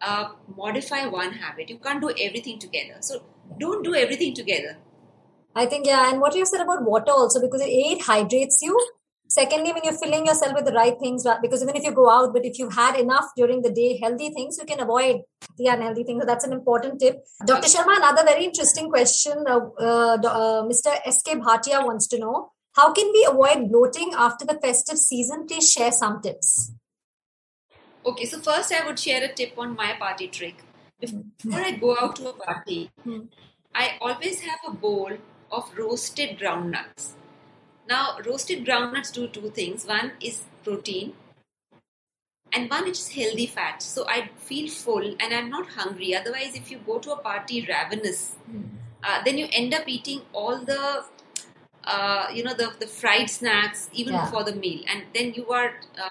uh, 0.02 0.30
modify 0.56 1.08
one 1.08 1.34
habit. 1.34 1.70
You 1.70 1.78
can't 1.78 2.02
do 2.02 2.10
everything 2.10 2.60
together. 2.60 2.98
So 3.02 3.24
don't 3.60 3.84
do 3.84 3.96
everything 3.96 4.34
together. 4.34 4.78
I 5.56 5.66
think 5.66 5.86
yeah, 5.86 6.10
and 6.10 6.22
what 6.22 6.36
you 6.36 6.46
said 6.46 6.62
about 6.62 6.84
water 6.84 7.12
also 7.12 7.42
because 7.42 7.62
it, 7.62 7.70
it 7.70 8.02
hydrates 8.04 8.62
you 8.62 8.80
Secondly, 9.32 9.72
when 9.72 9.84
you're 9.86 9.98
filling 9.98 10.26
yourself 10.26 10.54
with 10.54 10.66
the 10.66 10.74
right 10.74 10.98
things, 11.00 11.26
because 11.42 11.64
even 11.64 11.78
if 11.78 11.84
you 11.84 11.94
go 11.94 12.10
out, 12.10 12.34
but 12.34 12.46
if 12.46 12.60
you've 12.60 12.74
had 12.74 12.98
enough 13.00 13.28
during 13.38 13.62
the 13.62 13.72
day, 13.72 13.98
healthy 13.98 14.30
things, 14.30 14.58
you 14.60 14.66
can 14.66 14.82
avoid 14.82 15.22
the 15.58 15.68
unhealthy 15.68 16.04
things. 16.04 16.22
So 16.22 16.26
that's 16.26 16.44
an 16.44 16.52
important 16.52 17.00
tip. 17.00 17.24
Dr. 17.46 17.70
Sharma, 17.70 17.96
another 17.96 18.26
very 18.26 18.44
interesting 18.44 18.90
question. 18.90 19.46
Uh, 19.48 19.60
uh, 19.80 20.18
uh, 20.18 20.64
Mr. 20.64 20.94
S.K. 21.06 21.36
Bhatia 21.36 21.86
wants 21.86 22.08
to 22.08 22.20
know 22.20 22.52
how 22.74 22.92
can 22.92 23.10
we 23.14 23.26
avoid 23.30 23.70
bloating 23.70 24.12
after 24.18 24.46
the 24.46 24.60
festive 24.62 24.98
season? 24.98 25.46
Please 25.48 25.72
share 25.72 25.94
some 25.94 26.22
tips. 26.22 26.74
Okay, 28.06 28.26
so 28.26 28.40
first 28.40 28.74
I 28.74 28.86
would 28.86 29.00
share 29.00 29.24
a 29.24 29.32
tip 29.34 29.54
on 29.58 29.78
my 29.78 29.94
party 29.98 30.28
trick. 30.28 30.56
Before 31.00 31.62
I 31.62 31.72
go 31.72 31.96
out 32.02 32.18
to 32.18 32.30
a 32.30 32.34
party, 32.34 32.92
hmm. 33.04 33.22
I 33.74 33.98
always 34.02 34.42
have 34.42 34.60
a 34.68 34.72
bowl 34.72 35.12
of 35.52 35.72
roasted 35.78 36.38
groundnuts 36.38 37.14
now, 37.92 38.18
roasted 38.26 38.66
groundnuts 38.66 39.12
do 39.12 39.28
two 39.28 39.50
things. 39.60 39.86
One 39.86 40.12
is 40.22 40.42
protein, 40.64 41.14
and 42.54 42.70
one 42.70 42.88
is 42.88 43.08
healthy 43.10 43.48
fat. 43.48 43.84
So 43.84 44.06
I 44.08 44.30
feel 44.50 44.70
full 44.70 45.16
and 45.20 45.34
I'm 45.34 45.50
not 45.50 45.68
hungry. 45.80 46.16
Otherwise, 46.16 46.56
if 46.56 46.72
you 46.72 46.80
go 46.86 47.00
to 47.00 47.14
a 47.14 47.18
party 47.18 47.66
ravenous, 47.68 48.36
mm. 48.50 48.64
uh, 49.04 49.22
then 49.26 49.38
you 49.38 49.48
end 49.52 49.74
up 49.74 49.88
eating 49.88 50.22
all 50.34 50.60
the, 50.72 51.04
uh, 51.84 52.28
you 52.34 52.44
know, 52.44 52.54
the, 52.54 52.74
the 52.80 52.88
fried 52.88 53.30
snacks 53.30 53.90
even 53.94 54.14
yeah. 54.14 54.26
before 54.26 54.44
the 54.44 54.56
meal, 54.56 54.84
and 54.88 55.04
then 55.14 55.34
you 55.34 55.48
are 55.50 55.72
uh, 55.98 56.10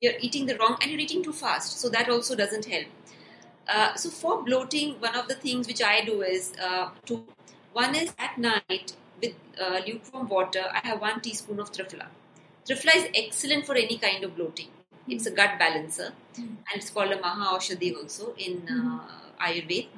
you're 0.00 0.18
eating 0.20 0.46
the 0.46 0.56
wrong 0.58 0.76
and 0.80 0.90
you're 0.90 1.00
eating 1.00 1.22
too 1.22 1.32
fast. 1.32 1.78
So 1.80 1.88
that 1.90 2.08
also 2.08 2.34
doesn't 2.34 2.64
help. 2.64 2.86
Uh, 3.68 3.94
so 3.94 4.10
for 4.10 4.42
bloating, 4.42 4.94
one 5.00 5.14
of 5.14 5.28
the 5.28 5.36
things 5.36 5.68
which 5.68 5.82
I 5.82 6.00
do 6.04 6.22
is 6.22 6.52
uh, 6.70 6.90
to 7.06 7.24
one 7.72 7.94
is 7.94 8.12
at 8.18 8.36
night 8.36 8.96
with 9.22 9.34
uh, 9.60 9.80
lukewarm 9.86 10.28
water, 10.28 10.64
I 10.72 10.86
have 10.88 11.00
one 11.00 11.20
teaspoon 11.20 11.60
of 11.60 11.72
triphala. 11.72 12.06
Triphala 12.68 12.96
is 12.96 13.06
excellent 13.14 13.66
for 13.66 13.74
any 13.74 13.98
kind 13.98 14.24
of 14.24 14.36
bloating. 14.36 14.68
It's 15.08 15.26
a 15.26 15.30
gut 15.30 15.58
balancer, 15.58 16.12
and 16.36 16.56
it's 16.74 16.90
called 16.90 17.10
a 17.12 17.20
Maha 17.20 17.56
Aushadhi 17.56 17.96
also 17.96 18.34
in 18.38 18.68
uh, 18.68 19.00
Ayurveda. 19.40 19.88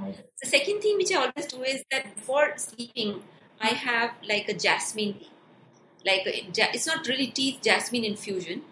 The 0.43 0.49
second 0.49 0.81
thing 0.81 0.97
which 0.97 1.13
I 1.13 1.17
always 1.17 1.47
do 1.47 1.63
is 1.63 1.85
that 1.91 2.15
before 2.15 2.55
sleeping, 2.57 3.23
I 3.61 3.69
have 3.69 4.13
like 4.27 4.49
a 4.49 4.55
jasmine 4.55 5.15
tea. 5.15 5.31
Like 6.07 6.27
a, 6.27 6.47
it's 6.75 6.87
not 6.87 7.07
really 7.07 7.27
tea, 7.27 7.59
jasmine 7.63 8.05
infusion. 8.05 8.63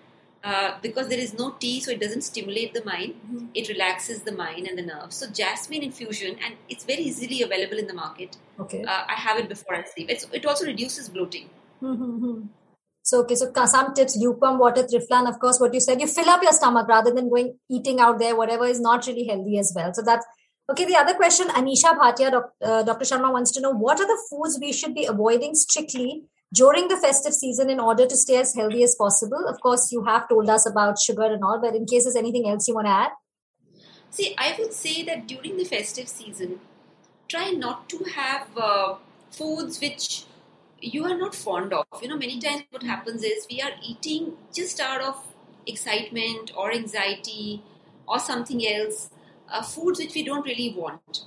Uh, 0.45 0.77
because 0.83 1.09
there 1.09 1.21
is 1.21 1.35
no 1.35 1.51
tea, 1.61 1.79
so 1.81 1.93
it 1.93 2.01
doesn't 2.01 2.23
stimulate 2.23 2.75
the 2.75 2.85
mind. 2.85 3.15
Mhm. 3.27 3.51
It 3.55 3.69
relaxes 3.69 4.23
the 4.23 4.33
mind 4.33 4.67
and 4.71 4.77
the 4.77 4.83
nerves. 4.83 5.17
So 5.17 5.29
jasmine 5.41 5.85
infusion, 5.89 6.37
and 6.45 6.57
it's 6.69 6.85
very 6.85 7.05
easily 7.11 7.43
available 7.43 7.79
in 7.79 7.87
the 7.87 7.95
market. 7.95 8.37
Okay. 8.59 8.83
Uh, 8.83 9.05
I 9.09 9.21
have 9.27 9.39
it 9.39 9.49
before 9.49 9.77
I 9.77 9.85
sleep. 9.85 10.11
It's, 10.11 10.27
it 10.33 10.45
also 10.45 10.67
reduces 10.67 11.09
bloating. 11.09 11.49
Mm-hmm. 11.81 12.43
So 13.05 13.21
okay, 13.21 13.37
so 13.37 13.53
some 13.67 13.95
tips: 13.95 14.17
lukewarm 14.17 14.59
water, 14.59 14.85
and 15.11 15.29
of 15.29 15.39
course, 15.39 15.61
what 15.61 15.75
you 15.75 15.81
said, 15.81 16.01
you 16.01 16.09
fill 16.09 16.29
up 16.29 16.43
your 16.43 16.53
stomach 16.53 16.89
rather 16.89 17.13
than 17.13 17.29
going 17.29 17.55
eating 17.69 18.01
out 18.01 18.19
there, 18.19 18.35
whatever 18.35 18.67
is 18.67 18.81
not 18.81 19.07
really 19.07 19.27
healthy 19.27 19.59
as 19.59 19.73
well. 19.77 19.95
So 19.95 20.03
that's 20.03 20.27
okay. 20.71 20.85
The 20.85 20.97
other 20.97 21.15
question, 21.15 21.49
Anisha 21.49 21.97
Bhatia, 22.03 22.31
doc, 22.33 22.53
uh, 22.61 22.83
Dr. 22.83 23.05
Sharma 23.05 23.33
wants 23.33 23.53
to 23.53 23.61
know 23.61 23.71
what 23.71 24.01
are 24.01 24.07
the 24.07 24.21
foods 24.29 24.59
we 24.61 24.73
should 24.73 24.95
be 24.95 25.05
avoiding 25.05 25.55
strictly 25.55 26.25
during 26.53 26.89
the 26.89 26.97
festive 26.97 27.33
season 27.33 27.71
in 27.71 27.81
order 27.81 28.07
to 28.07 28.17
stay 28.17 28.37
as 28.37 28.55
healthy 28.55 28.83
as 28.83 28.95
possible. 28.99 29.47
Of 29.49 29.61
course, 29.61 29.91
you 29.91 30.05
have 30.05 30.29
told 30.29 30.51
us 30.51 30.69
about 30.69 31.01
sugar 31.01 31.25
and 31.25 31.43
all, 31.43 31.61
but 31.61 31.75
in 31.75 31.87
case 31.87 32.05
there's 32.05 32.17
anything 32.17 32.49
else 32.49 32.69
you 32.69 32.75
want 32.75 32.87
to 32.87 32.93
add, 32.93 33.11
See, 34.13 34.35
I 34.37 34.55
would 34.59 34.75
say 34.75 35.03
that 35.05 35.27
during 35.27 35.57
the 35.57 35.65
festive 35.65 36.07
season, 36.07 36.61
try 37.29 37.49
not 37.49 37.89
to 37.89 38.05
have 38.15 38.47
uh, 38.59 38.97
foods 39.31 39.81
which 39.81 40.25
you 40.83 41.05
are 41.05 41.17
not 41.17 41.35
fond 41.35 41.73
of. 41.73 41.87
You 42.03 42.09
know, 42.09 42.19
many 42.19 42.39
times 42.39 42.65
what 42.69 42.83
happens 42.83 43.23
is 43.25 43.47
we 43.51 43.63
are 43.63 43.71
eating 43.83 44.35
just 44.55 44.81
out 44.81 45.01
of 45.01 45.17
excitement 45.67 46.53
or 46.55 46.71
anxiety 46.73 47.63
or 48.07 48.19
something 48.19 48.61
else, 48.67 49.09
uh, 49.49 49.63
foods 49.63 49.99
which 49.99 50.15
we 50.15 50.25
don't 50.25 50.45
really 50.45 50.75
want. 50.77 51.23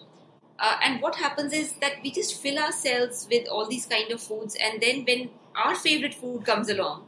Uh, 0.58 0.78
and 0.84 1.02
what 1.02 1.16
happens 1.16 1.52
is 1.54 1.74
that 1.82 1.94
we 2.04 2.12
just 2.12 2.42
fill 2.42 2.58
ourselves 2.58 3.28
with 3.30 3.48
all 3.50 3.68
these 3.68 3.86
kind 3.86 4.12
of 4.12 4.22
foods, 4.22 4.56
and 4.62 4.82
then 4.82 5.04
when 5.06 5.30
our 5.56 5.76
favorite 5.76 6.14
food 6.14 6.46
comes 6.46 6.70
along, 6.70 7.04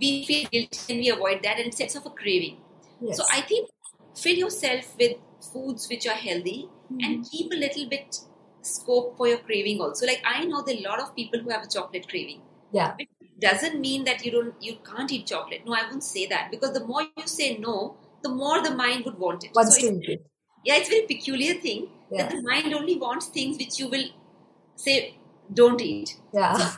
we 0.00 0.24
feel 0.24 0.48
guilty 0.50 0.92
and 0.92 0.98
we 1.00 1.10
avoid 1.10 1.42
that, 1.42 1.58
and 1.58 1.68
it 1.68 1.74
sets 1.74 1.96
off 1.96 2.06
a 2.06 2.10
craving. 2.10 2.56
yes. 3.00 3.16
So 3.16 3.24
I 3.30 3.42
think 3.42 3.68
fill 4.16 4.34
yourself 4.36 4.96
with 4.98 5.16
foods 5.52 5.88
which 5.88 6.06
are 6.06 6.14
healthy 6.14 6.68
Mm-hmm. 6.92 7.04
and 7.04 7.30
keep 7.30 7.52
a 7.52 7.54
little 7.54 7.88
bit 7.88 8.18
scope 8.62 9.16
for 9.16 9.28
your 9.28 9.38
craving 9.38 9.80
also. 9.80 10.06
Like 10.06 10.20
I 10.26 10.44
know 10.44 10.60
there 10.66 10.74
are 10.74 10.78
a 10.78 10.82
lot 10.82 11.00
of 11.00 11.14
people 11.14 11.38
who 11.38 11.50
have 11.50 11.62
a 11.62 11.68
chocolate 11.68 12.08
craving. 12.08 12.40
yeah, 12.72 12.94
It 12.98 13.08
doesn't 13.40 13.80
mean 13.80 14.02
that 14.06 14.24
you 14.26 14.32
don't 14.32 14.54
you 14.60 14.78
can't 14.84 15.12
eat 15.12 15.28
chocolate. 15.28 15.62
No, 15.64 15.72
I 15.74 15.84
won't 15.88 16.02
say 16.02 16.26
that 16.26 16.50
because 16.50 16.72
the 16.72 16.84
more 16.84 17.02
you 17.02 17.26
say 17.26 17.58
no, 17.58 17.94
the 18.24 18.28
more 18.28 18.60
the 18.60 18.74
mind 18.74 19.04
would 19.04 19.20
want 19.20 19.44
it. 19.44 19.52
wants 19.54 19.76
So 19.76 19.80
to 19.82 19.86
eat 19.86 20.08
it. 20.08 20.26
Yeah, 20.64 20.76
it's 20.76 20.88
a 20.88 20.92
very 20.92 21.06
peculiar 21.06 21.54
thing 21.66 21.88
Yeah. 22.10 22.22
that 22.22 22.30
the 22.36 22.42
mind 22.42 22.74
only 22.74 22.96
wants 22.96 23.26
things 23.26 23.58
which 23.58 23.78
you 23.78 23.88
will 23.88 24.08
say 24.76 25.14
don't 25.52 25.80
eat. 25.80 26.16
Yeah, 26.32 26.70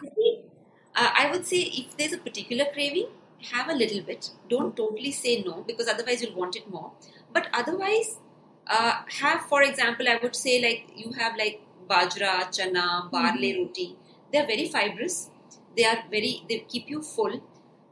Uh, 0.94 1.10
I 1.20 1.30
would 1.30 1.46
say 1.46 1.58
if 1.80 1.96
there's 1.96 2.12
a 2.12 2.18
particular 2.18 2.66
craving, 2.72 3.06
have 3.50 3.68
a 3.68 3.74
little 3.74 4.02
bit. 4.02 4.30
Don't 4.48 4.76
totally 4.76 5.10
say 5.10 5.42
no 5.42 5.62
because 5.66 5.88
otherwise 5.88 6.22
you'll 6.22 6.34
want 6.36 6.56
it 6.56 6.68
more. 6.70 6.92
But 7.32 7.48
otherwise, 7.52 8.18
uh, 8.66 8.92
have, 9.20 9.40
for 9.52 9.62
example, 9.62 10.06
I 10.08 10.18
would 10.22 10.36
say 10.36 10.60
like 10.62 10.90
you 10.94 11.12
have 11.12 11.36
like 11.36 11.62
bajra, 11.88 12.32
chana, 12.58 13.10
barley 13.10 13.58
roti. 13.58 13.96
They 14.32 14.38
are 14.38 14.46
very 14.46 14.68
fibrous. 14.68 15.30
They 15.76 15.84
are 15.84 16.04
very, 16.10 16.42
they 16.48 16.58
keep 16.68 16.90
you 16.90 17.02
full. 17.02 17.42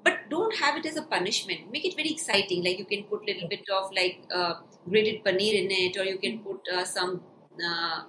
But 0.04 0.28
don't 0.28 0.54
have 0.56 0.76
it 0.76 0.86
as 0.86 0.96
a 0.96 1.02
punishment. 1.02 1.72
Make 1.72 1.84
it 1.86 1.96
very 1.96 2.10
exciting. 2.10 2.62
Like 2.64 2.78
you 2.78 2.84
can 2.84 3.04
put 3.04 3.26
little 3.26 3.48
bit 3.48 3.64
of 3.70 3.90
like 3.92 4.20
uh, 4.34 4.54
grated 4.88 5.24
paneer 5.24 5.54
in 5.64 5.70
it, 5.70 5.96
or 5.96 6.04
you 6.04 6.18
can 6.18 6.38
put 6.40 6.60
uh, 6.72 6.84
some 6.84 7.22
uh, 7.64 8.02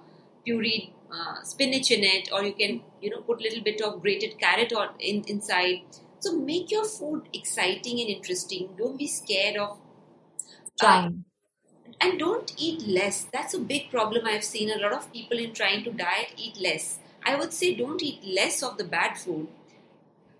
pureed 0.46 0.90
uh, 1.12 1.42
spinach 1.42 1.90
in 1.90 2.02
it, 2.04 2.28
or 2.32 2.42
you 2.44 2.52
can 2.54 2.80
you 3.00 3.10
know 3.10 3.20
put 3.20 3.40
little 3.40 3.62
bit 3.62 3.80
of 3.80 4.00
grated 4.02 4.38
carrot 4.38 4.72
or 4.72 4.90
in, 4.98 5.24
inside. 5.26 5.82
So 6.20 6.36
make 6.38 6.70
your 6.70 6.84
food 6.84 7.28
exciting 7.32 8.00
and 8.00 8.08
interesting. 8.08 8.70
Don't 8.78 8.96
be 8.96 9.06
scared 9.08 9.56
of 9.56 9.78
trying. 10.80 11.24
and 12.00 12.18
don't 12.18 12.52
eat 12.58 12.82
less. 12.86 13.26
That's 13.32 13.54
a 13.54 13.58
big 13.58 13.90
problem 13.90 14.26
I've 14.26 14.44
seen. 14.44 14.70
A 14.70 14.78
lot 14.82 14.92
of 14.92 15.12
people 15.12 15.38
in 15.38 15.52
trying 15.54 15.84
to 15.84 15.92
diet 15.92 16.34
eat 16.36 16.60
less. 16.60 16.98
I 17.24 17.36
would 17.36 17.52
say 17.52 17.74
don't 17.74 18.02
eat 18.02 18.24
less 18.24 18.62
of 18.62 18.78
the 18.78 18.84
bad 18.84 19.16
food. 19.18 19.48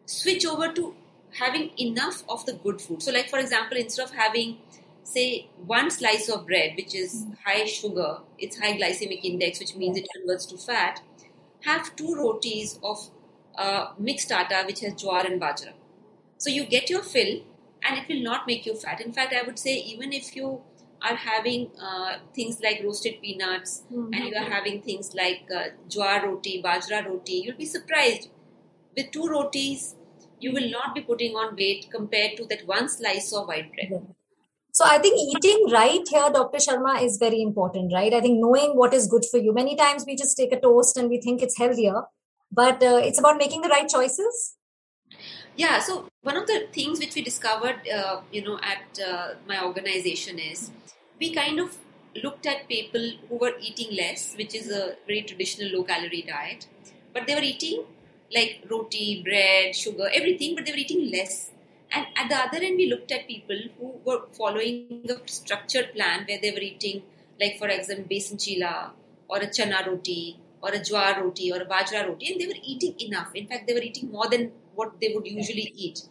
Switch 0.06 0.44
over 0.46 0.72
to 0.72 0.94
having 1.38 1.70
enough 1.78 2.22
of 2.28 2.44
the 2.46 2.52
good 2.52 2.80
food. 2.80 3.02
So, 3.02 3.12
like 3.12 3.28
for 3.28 3.38
example, 3.38 3.78
instead 3.78 4.04
of 4.04 4.12
having 4.12 4.58
say 5.02 5.48
one 5.56 5.90
slice 5.90 6.28
of 6.28 6.46
bread, 6.46 6.74
which 6.76 6.94
is 6.94 7.26
high 7.44 7.64
sugar, 7.66 8.18
it's 8.38 8.58
high 8.58 8.76
glycemic 8.78 9.24
index, 9.24 9.60
which 9.60 9.76
means 9.76 9.96
it 9.96 10.08
converts 10.14 10.46
to 10.46 10.56
fat. 10.56 11.00
Have 11.64 11.94
two 11.96 12.14
rotis 12.14 12.78
of 12.82 13.10
uh, 13.56 13.92
mixed 13.98 14.32
atta, 14.32 14.64
which 14.66 14.80
has 14.80 14.94
jowar 14.94 15.24
and 15.24 15.40
bajra. 15.40 15.72
So 16.38 16.50
you 16.50 16.66
get 16.66 16.90
your 16.90 17.02
fill, 17.02 17.42
and 17.82 17.98
it 17.98 18.08
will 18.08 18.22
not 18.22 18.46
make 18.46 18.66
you 18.66 18.74
fat. 18.74 19.00
In 19.00 19.12
fact, 19.12 19.34
I 19.34 19.42
would 19.42 19.58
say 19.58 19.76
even 19.76 20.12
if 20.12 20.34
you 20.36 20.62
are 21.00 21.16
having 21.16 21.70
uh, 21.80 22.18
things 22.34 22.60
like 22.62 22.82
roasted 22.84 23.20
peanuts 23.22 23.82
Mhm. 23.90 24.10
and 24.14 24.24
you 24.28 24.36
are 24.40 24.48
having 24.56 24.80
things 24.82 25.14
like 25.20 25.50
uh, 25.60 25.64
jowar 25.88 26.22
roti, 26.26 26.62
bajra 26.62 27.04
roti, 27.08 27.38
you'll 27.44 27.56
be 27.64 27.66
surprised. 27.66 28.28
With 28.96 29.10
two 29.10 29.26
rotis, 29.28 29.96
you 30.40 30.52
will 30.52 30.70
not 30.70 30.94
be 30.94 31.00
putting 31.02 31.34
on 31.36 31.56
weight 31.56 31.88
compared 31.90 32.36
to 32.36 32.46
that 32.46 32.66
one 32.66 32.88
slice 32.88 33.32
of 33.32 33.48
white 33.48 33.72
bread. 33.74 33.92
So 34.74 34.86
I 34.86 34.98
think 34.98 35.18
eating 35.18 35.66
right 35.70 36.00
here, 36.08 36.30
Dr. 36.32 36.56
Sharma, 36.56 37.02
is 37.02 37.18
very 37.18 37.42
important, 37.42 37.92
right? 37.92 38.12
I 38.12 38.22
think 38.22 38.38
knowing 38.40 38.74
what 38.74 38.94
is 38.94 39.06
good 39.06 39.24
for 39.30 39.38
you. 39.38 39.52
Many 39.52 39.76
times 39.76 40.04
we 40.06 40.16
just 40.16 40.34
take 40.34 40.50
a 40.50 40.58
toast 40.58 40.96
and 40.96 41.10
we 41.10 41.20
think 41.20 41.42
it's 41.42 41.58
healthier, 41.58 42.02
but 42.50 42.82
uh, 42.82 43.00
it's 43.04 43.18
about 43.18 43.36
making 43.36 43.60
the 43.60 43.68
right 43.68 43.86
choices. 43.86 44.56
Yeah, 45.56 45.78
so 45.80 46.08
one 46.22 46.38
of 46.38 46.46
the 46.46 46.68
things 46.72 46.98
which 47.00 47.14
we 47.14 47.20
discovered, 47.20 47.86
uh, 47.86 48.22
you 48.32 48.42
know, 48.42 48.58
at 48.62 48.98
uh, 49.06 49.34
my 49.46 49.62
organization 49.62 50.38
is 50.38 50.70
we 51.20 51.34
kind 51.34 51.60
of 51.60 51.76
looked 52.22 52.46
at 52.46 52.66
people 52.66 53.12
who 53.28 53.36
were 53.36 53.52
eating 53.60 53.94
less, 53.94 54.34
which 54.38 54.54
is 54.54 54.70
a 54.70 54.96
very 55.06 55.20
traditional 55.20 55.70
low 55.76 55.84
calorie 55.84 56.24
diet, 56.26 56.66
but 57.12 57.26
they 57.26 57.34
were 57.34 57.42
eating 57.42 57.84
like 58.34 58.64
roti, 58.70 59.22
bread, 59.22 59.76
sugar, 59.76 60.08
everything, 60.14 60.54
but 60.54 60.64
they 60.64 60.72
were 60.72 60.78
eating 60.78 61.10
less. 61.10 61.50
And 61.94 62.06
at 62.16 62.28
the 62.28 62.36
other 62.36 62.64
end, 62.64 62.76
we 62.76 62.88
looked 62.90 63.12
at 63.12 63.26
people 63.28 63.58
who 63.78 64.00
were 64.04 64.22
following 64.32 65.04
a 65.10 65.16
structured 65.28 65.92
plan 65.94 66.24
where 66.26 66.38
they 66.40 66.50
were 66.50 66.66
eating, 66.70 67.02
like 67.40 67.58
for 67.58 67.68
example, 67.68 68.06
besan 68.10 68.38
chila 68.44 68.90
or 69.28 69.38
a 69.38 69.46
chana 69.46 69.86
roti 69.86 70.38
or 70.62 70.70
a 70.70 70.78
jowar 70.78 71.20
roti 71.20 71.52
or 71.52 71.60
a 71.60 71.66
bajra 71.66 72.06
roti, 72.08 72.32
and 72.32 72.40
they 72.40 72.46
were 72.46 72.62
eating 72.62 72.94
enough. 73.00 73.34
In 73.34 73.46
fact, 73.46 73.66
they 73.66 73.74
were 73.74 73.86
eating 73.90 74.10
more 74.10 74.28
than 74.28 74.52
what 74.74 75.00
they 75.00 75.12
would 75.14 75.26
usually 75.26 75.72
eat. 75.76 76.02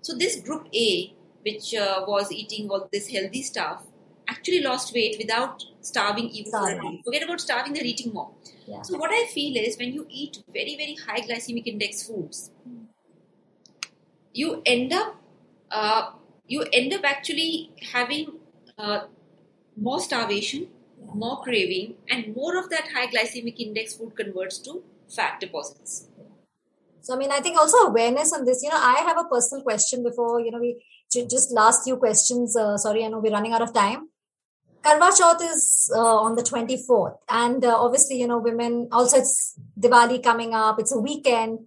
So 0.00 0.14
this 0.14 0.40
group 0.40 0.68
A, 0.74 1.12
which 1.42 1.74
uh, 1.74 2.04
was 2.06 2.32
eating 2.32 2.70
all 2.70 2.88
this 2.92 3.08
healthy 3.08 3.42
stuff, 3.42 3.82
actually 4.28 4.60
lost 4.60 4.94
weight 4.94 5.16
without 5.18 5.64
starving 5.80 6.30
even 6.30 6.50
Starving. 6.50 7.02
Forget 7.04 7.24
about 7.24 7.40
starving; 7.40 7.74
they're 7.74 7.84
eating 7.84 8.12
more. 8.12 8.30
Yeah. 8.66 8.82
So 8.82 8.96
what 8.96 9.10
I 9.10 9.26
feel 9.26 9.56
is 9.56 9.76
when 9.76 9.92
you 9.92 10.06
eat 10.08 10.42
very 10.52 10.76
very 10.76 10.96
high 11.06 11.20
glycemic 11.20 11.66
index 11.66 12.06
foods, 12.08 12.50
you 14.32 14.62
end 14.64 14.92
up 14.92 15.14
uh, 15.70 16.10
you 16.46 16.62
end 16.72 16.92
up 16.94 17.04
actually 17.04 17.70
having 17.92 18.38
uh, 18.78 19.00
more 19.76 20.00
starvation, 20.00 20.68
more 21.14 21.42
craving, 21.42 21.94
and 22.08 22.34
more 22.34 22.58
of 22.58 22.70
that 22.70 22.88
high 22.94 23.06
glycemic 23.06 23.58
index 23.58 23.94
food 23.94 24.16
converts 24.16 24.58
to 24.58 24.82
fat 25.08 25.40
deposits. 25.40 26.08
So 27.00 27.14
I 27.14 27.18
mean, 27.18 27.30
I 27.30 27.40
think 27.40 27.56
also 27.56 27.78
awareness 27.78 28.32
on 28.32 28.44
this. 28.44 28.62
You 28.62 28.70
know, 28.70 28.80
I 28.80 29.04
have 29.06 29.18
a 29.18 29.24
personal 29.24 29.62
question 29.62 30.02
before 30.02 30.40
you 30.40 30.50
know 30.50 30.58
we 30.58 30.82
ju- 31.10 31.26
just 31.26 31.52
last 31.52 31.84
few 31.84 31.96
questions. 31.96 32.56
Uh, 32.56 32.76
sorry, 32.76 33.04
I 33.04 33.08
know 33.08 33.20
we're 33.20 33.32
running 33.32 33.52
out 33.52 33.62
of 33.62 33.72
time. 33.72 34.08
Karwa 34.82 35.10
Chauth 35.18 35.42
is 35.42 35.90
uh, 35.94 36.16
on 36.16 36.36
the 36.36 36.42
24th, 36.42 37.16
and 37.28 37.64
uh, 37.64 37.76
obviously, 37.76 38.20
you 38.20 38.26
know, 38.26 38.38
women 38.38 38.88
also 38.92 39.18
it's 39.18 39.58
Diwali 39.78 40.22
coming 40.22 40.54
up. 40.54 40.78
It's 40.78 40.92
a 40.92 40.98
weekend. 40.98 41.60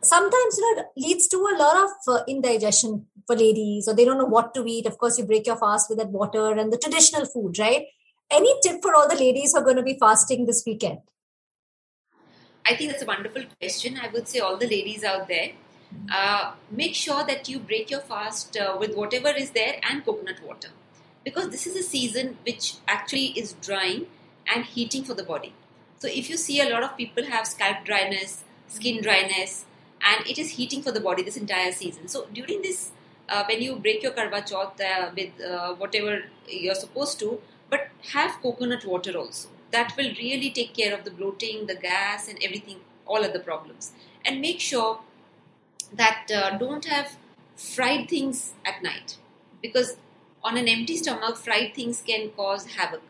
Sometimes, 0.00 0.56
you 0.56 0.76
know, 0.76 0.82
it 0.82 0.86
leads 0.96 1.26
to 1.28 1.36
a 1.36 1.58
lot 1.58 1.76
of 1.76 1.90
uh, 2.06 2.22
indigestion 2.28 3.06
for 3.26 3.34
ladies, 3.36 3.88
or 3.88 3.94
they 3.94 4.04
don't 4.04 4.18
know 4.18 4.24
what 4.24 4.54
to 4.54 4.64
eat. 4.64 4.86
Of 4.86 4.96
course, 4.96 5.18
you 5.18 5.24
break 5.24 5.46
your 5.46 5.56
fast 5.56 5.90
with 5.90 5.98
that 5.98 6.10
water 6.10 6.52
and 6.52 6.72
the 6.72 6.78
traditional 6.78 7.26
food, 7.26 7.58
right? 7.58 7.86
Any 8.30 8.54
tip 8.62 8.80
for 8.80 8.94
all 8.94 9.08
the 9.08 9.16
ladies 9.16 9.52
who 9.52 9.58
are 9.58 9.64
going 9.64 9.76
to 9.76 9.82
be 9.82 9.98
fasting 9.98 10.46
this 10.46 10.62
weekend? 10.64 10.98
I 12.64 12.76
think 12.76 12.90
that's 12.90 13.02
a 13.02 13.06
wonderful 13.06 13.44
question. 13.60 13.98
I 14.00 14.08
would 14.08 14.28
say 14.28 14.38
all 14.38 14.56
the 14.56 14.68
ladies 14.68 15.02
out 15.02 15.26
there, 15.26 15.52
uh, 16.12 16.52
make 16.70 16.94
sure 16.94 17.24
that 17.24 17.48
you 17.48 17.58
break 17.58 17.90
your 17.90 18.00
fast 18.00 18.56
uh, 18.56 18.76
with 18.78 18.94
whatever 18.94 19.30
is 19.30 19.50
there 19.50 19.80
and 19.82 20.04
coconut 20.04 20.42
water, 20.46 20.68
because 21.24 21.48
this 21.48 21.66
is 21.66 21.74
a 21.76 21.82
season 21.82 22.36
which 22.44 22.74
actually 22.86 23.28
is 23.28 23.54
drying 23.54 24.06
and 24.54 24.64
heating 24.66 25.02
for 25.02 25.14
the 25.14 25.24
body. 25.24 25.54
So 25.98 26.08
if 26.08 26.28
you 26.30 26.36
see 26.36 26.60
a 26.60 26.68
lot 26.68 26.82
of 26.82 26.96
people 26.96 27.24
have 27.24 27.46
scalp 27.46 27.84
dryness, 27.84 28.44
skin 28.68 29.02
dryness, 29.02 29.64
and 30.02 30.26
it 30.26 30.38
is 30.38 30.50
heating 30.50 30.82
for 30.82 30.92
the 30.92 31.00
body 31.00 31.22
this 31.22 31.36
entire 31.36 31.72
season. 31.72 32.08
So 32.08 32.26
during 32.32 32.62
this, 32.62 32.90
uh, 33.28 33.44
when 33.48 33.60
you 33.60 33.76
break 33.76 34.02
your 34.02 34.12
karwa 34.12 34.46
chauth 34.46 34.80
uh, 34.80 35.10
with 35.14 35.40
uh, 35.40 35.74
whatever 35.74 36.24
you're 36.48 36.74
supposed 36.74 37.18
to, 37.20 37.40
but 37.70 37.88
have 38.12 38.40
coconut 38.42 38.84
water 38.84 39.16
also. 39.16 39.48
That 39.70 39.94
will 39.96 40.10
really 40.18 40.50
take 40.50 40.74
care 40.74 40.94
of 40.94 41.04
the 41.04 41.10
bloating, 41.10 41.66
the 41.66 41.74
gas, 41.74 42.28
and 42.28 42.38
everything, 42.42 42.80
all 43.06 43.24
other 43.24 43.38
problems. 43.38 43.92
And 44.24 44.40
make 44.40 44.60
sure 44.60 45.00
that 45.92 46.30
uh, 46.34 46.56
don't 46.56 46.86
have 46.86 47.16
fried 47.54 48.08
things 48.08 48.54
at 48.64 48.82
night 48.82 49.18
because 49.60 49.96
on 50.42 50.56
an 50.56 50.68
empty 50.68 50.96
stomach, 50.96 51.36
fried 51.36 51.74
things 51.74 52.02
can 52.06 52.30
cause 52.30 52.66
havoc. 52.66 53.02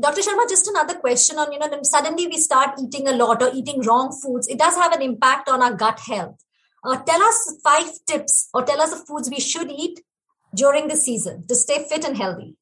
Dr. 0.00 0.22
Sharma, 0.22 0.48
just 0.48 0.66
another 0.66 0.94
question 0.94 1.38
on, 1.38 1.52
you 1.52 1.58
know, 1.58 1.70
suddenly 1.84 2.26
we 2.26 2.36
start 2.38 2.80
eating 2.82 3.06
a 3.06 3.12
lot 3.12 3.40
or 3.40 3.50
eating 3.54 3.80
wrong 3.82 4.10
foods. 4.10 4.48
It 4.48 4.58
does 4.58 4.74
have 4.74 4.92
an 4.92 5.02
impact 5.02 5.48
on 5.48 5.62
our 5.62 5.72
gut 5.72 6.00
health. 6.00 6.44
Uh, 6.82 6.96
tell 6.96 7.22
us 7.22 7.56
five 7.62 7.88
tips 8.04 8.48
or 8.52 8.64
tell 8.64 8.80
us 8.80 8.90
the 8.90 9.06
foods 9.06 9.30
we 9.30 9.38
should 9.38 9.70
eat 9.70 10.00
during 10.52 10.88
the 10.88 10.96
season 10.96 11.46
to 11.46 11.54
stay 11.54 11.86
fit 11.88 12.04
and 12.04 12.16
healthy. 12.16 12.56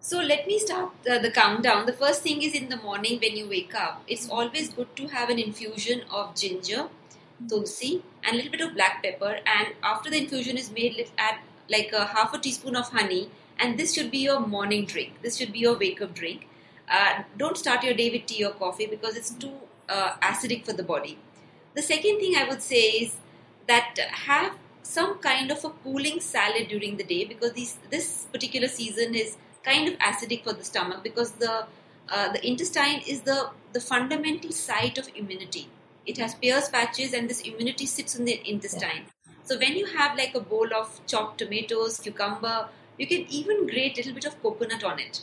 So 0.00 0.20
let 0.20 0.46
me 0.46 0.60
start 0.60 0.90
the, 1.02 1.18
the 1.18 1.32
countdown. 1.32 1.84
The 1.84 1.92
first 1.92 2.22
thing 2.22 2.40
is 2.42 2.54
in 2.54 2.68
the 2.68 2.76
morning 2.76 3.18
when 3.20 3.36
you 3.36 3.48
wake 3.48 3.74
up, 3.74 4.04
it's 4.06 4.30
always 4.30 4.68
good 4.68 4.94
to 4.96 5.08
have 5.08 5.30
an 5.30 5.40
infusion 5.40 6.02
of 6.12 6.36
ginger, 6.36 6.88
tulsi, 7.48 8.04
and 8.22 8.34
a 8.34 8.36
little 8.36 8.52
bit 8.52 8.60
of 8.60 8.74
black 8.74 9.02
pepper. 9.02 9.40
And 9.44 9.74
after 9.82 10.10
the 10.10 10.18
infusion 10.18 10.56
is 10.56 10.70
made, 10.70 10.94
let's 10.96 11.10
add 11.18 11.38
like 11.68 11.92
a 11.92 12.04
half 12.04 12.32
a 12.34 12.38
teaspoon 12.38 12.76
of 12.76 12.88
honey 12.90 13.30
and 13.58 13.78
this 13.78 13.94
should 13.94 14.10
be 14.10 14.18
your 14.18 14.40
morning 14.40 14.84
drink. 14.84 15.22
This 15.22 15.36
should 15.36 15.52
be 15.52 15.60
your 15.60 15.76
wake 15.78 16.02
up 16.02 16.14
drink. 16.14 16.48
Uh, 16.88 17.22
don't 17.36 17.56
start 17.56 17.82
your 17.82 17.94
day 17.94 18.10
with 18.10 18.26
tea 18.26 18.44
or 18.44 18.52
coffee 18.52 18.86
because 18.86 19.16
it's 19.16 19.30
too 19.30 19.52
uh, 19.88 20.14
acidic 20.22 20.64
for 20.64 20.72
the 20.72 20.82
body. 20.82 21.18
The 21.74 21.82
second 21.82 22.18
thing 22.18 22.36
i 22.36 22.48
would 22.48 22.62
say 22.62 22.82
is 23.02 23.16
that 23.68 23.98
have 24.26 24.52
some 24.82 25.18
kind 25.18 25.50
of 25.50 25.64
a 25.64 25.70
cooling 25.70 26.20
salad 26.20 26.68
during 26.68 26.96
the 26.96 27.04
day 27.04 27.24
because 27.24 27.52
these, 27.52 27.78
this 27.90 28.26
particular 28.32 28.68
season 28.68 29.14
is 29.14 29.36
kind 29.64 29.88
of 29.88 29.98
acidic 29.98 30.44
for 30.44 30.52
the 30.52 30.64
stomach 30.64 31.02
because 31.02 31.32
the 31.32 31.66
uh, 32.08 32.32
the 32.32 32.46
intestine 32.46 33.00
is 33.06 33.22
the 33.22 33.50
the 33.72 33.80
fundamental 33.80 34.52
site 34.52 34.96
of 34.96 35.08
immunity. 35.16 35.68
It 36.06 36.18
has 36.18 36.36
Peyer's 36.36 36.68
patches 36.68 37.12
and 37.12 37.28
this 37.28 37.40
immunity 37.40 37.84
sits 37.84 38.14
in 38.14 38.24
the 38.24 38.40
intestine. 38.48 39.06
So 39.42 39.58
when 39.58 39.76
you 39.76 39.86
have 39.86 40.16
like 40.16 40.34
a 40.34 40.40
bowl 40.40 40.72
of 40.72 41.00
chopped 41.06 41.38
tomatoes, 41.38 41.98
cucumber, 41.98 42.68
you 42.98 43.06
can 43.06 43.26
even 43.28 43.66
grate 43.66 43.94
a 43.94 44.00
little 44.00 44.14
bit 44.14 44.24
of 44.24 44.42
coconut 44.42 44.84
on 44.84 44.98
it. 44.98 45.22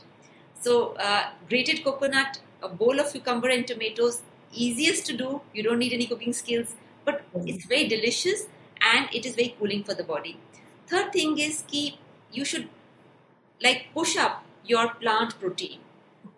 So 0.59 0.93
uh, 0.93 1.29
grated 1.49 1.83
coconut, 1.83 2.39
a 2.61 2.69
bowl 2.69 2.99
of 2.99 3.11
cucumber 3.11 3.49
and 3.49 3.67
tomatoes, 3.67 4.21
easiest 4.53 5.05
to 5.07 5.13
do. 5.17 5.41
You 5.53 5.63
don't 5.63 5.79
need 5.79 5.93
any 5.93 6.07
cooking 6.07 6.33
skills, 6.33 6.75
but 7.05 7.23
it's 7.45 7.65
very 7.65 7.87
delicious 7.87 8.47
and 8.93 9.09
it 9.13 9.25
is 9.25 9.35
very 9.35 9.55
cooling 9.59 9.83
for 9.83 9.93
the 9.93 10.03
body. 10.03 10.39
Third 10.87 11.11
thing 11.11 11.37
is 11.39 11.63
key, 11.67 11.99
you 12.31 12.45
should 12.45 12.69
like 13.61 13.87
push 13.93 14.17
up 14.17 14.43
your 14.65 14.93
plant 14.95 15.39
protein. 15.39 15.79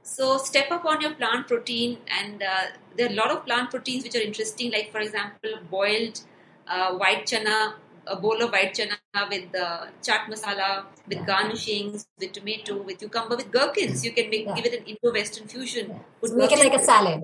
So 0.04 0.38
step 0.38 0.72
up 0.72 0.86
on 0.86 1.02
your 1.02 1.14
plant 1.16 1.48
protein, 1.48 1.98
and 2.08 2.44
uh, 2.44 2.66
there 2.96 3.08
are 3.10 3.12
a 3.12 3.16
lot 3.16 3.32
of 3.32 3.44
plant 3.46 3.72
proteins 3.72 4.04
which 4.04 4.16
are 4.16 4.22
interesting. 4.22 4.72
Like 4.72 4.92
for 4.92 5.00
example, 5.00 5.52
boiled 5.70 6.22
uh, 6.68 6.94
white 6.94 7.26
chana, 7.26 7.74
a 8.08 8.16
bowl 8.16 8.42
of 8.42 8.52
white 8.52 8.74
chana 8.74 8.98
with 9.30 9.52
the 9.52 9.88
chaat 10.02 10.26
masala, 10.32 10.86
with 11.08 11.18
yeah. 11.18 11.26
garnishings, 11.26 12.06
with 12.20 12.32
tomato, 12.34 12.82
with 12.82 13.00
cucumber, 13.00 13.36
with 13.36 13.52
gherkins. 13.52 14.04
You 14.06 14.12
can 14.12 14.30
make 14.30 14.46
yeah. 14.46 14.56
give 14.56 14.66
it 14.66 14.80
an 14.80 14.86
Indo-Western 14.86 15.48
fusion. 15.48 15.90
Yeah. 15.90 16.36
make 16.36 16.52
it 16.52 16.60
like 16.60 16.74
a 16.74 16.84
salad. 16.84 17.24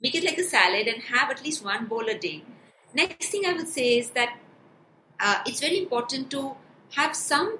Make 0.00 0.14
it 0.14 0.24
like 0.24 0.38
a 0.38 0.44
salad 0.44 0.86
and 0.86 1.02
have 1.02 1.30
at 1.30 1.44
least 1.44 1.64
one 1.64 1.86
bowl 1.86 2.08
a 2.08 2.18
day. 2.18 2.42
Next 2.94 3.28
thing 3.28 3.44
I 3.46 3.52
would 3.52 3.68
say 3.68 3.98
is 3.98 4.10
that 4.10 4.38
uh, 5.20 5.42
it's 5.46 5.60
very 5.60 5.78
important 5.78 6.30
to 6.30 6.56
have 6.96 7.14
some 7.14 7.58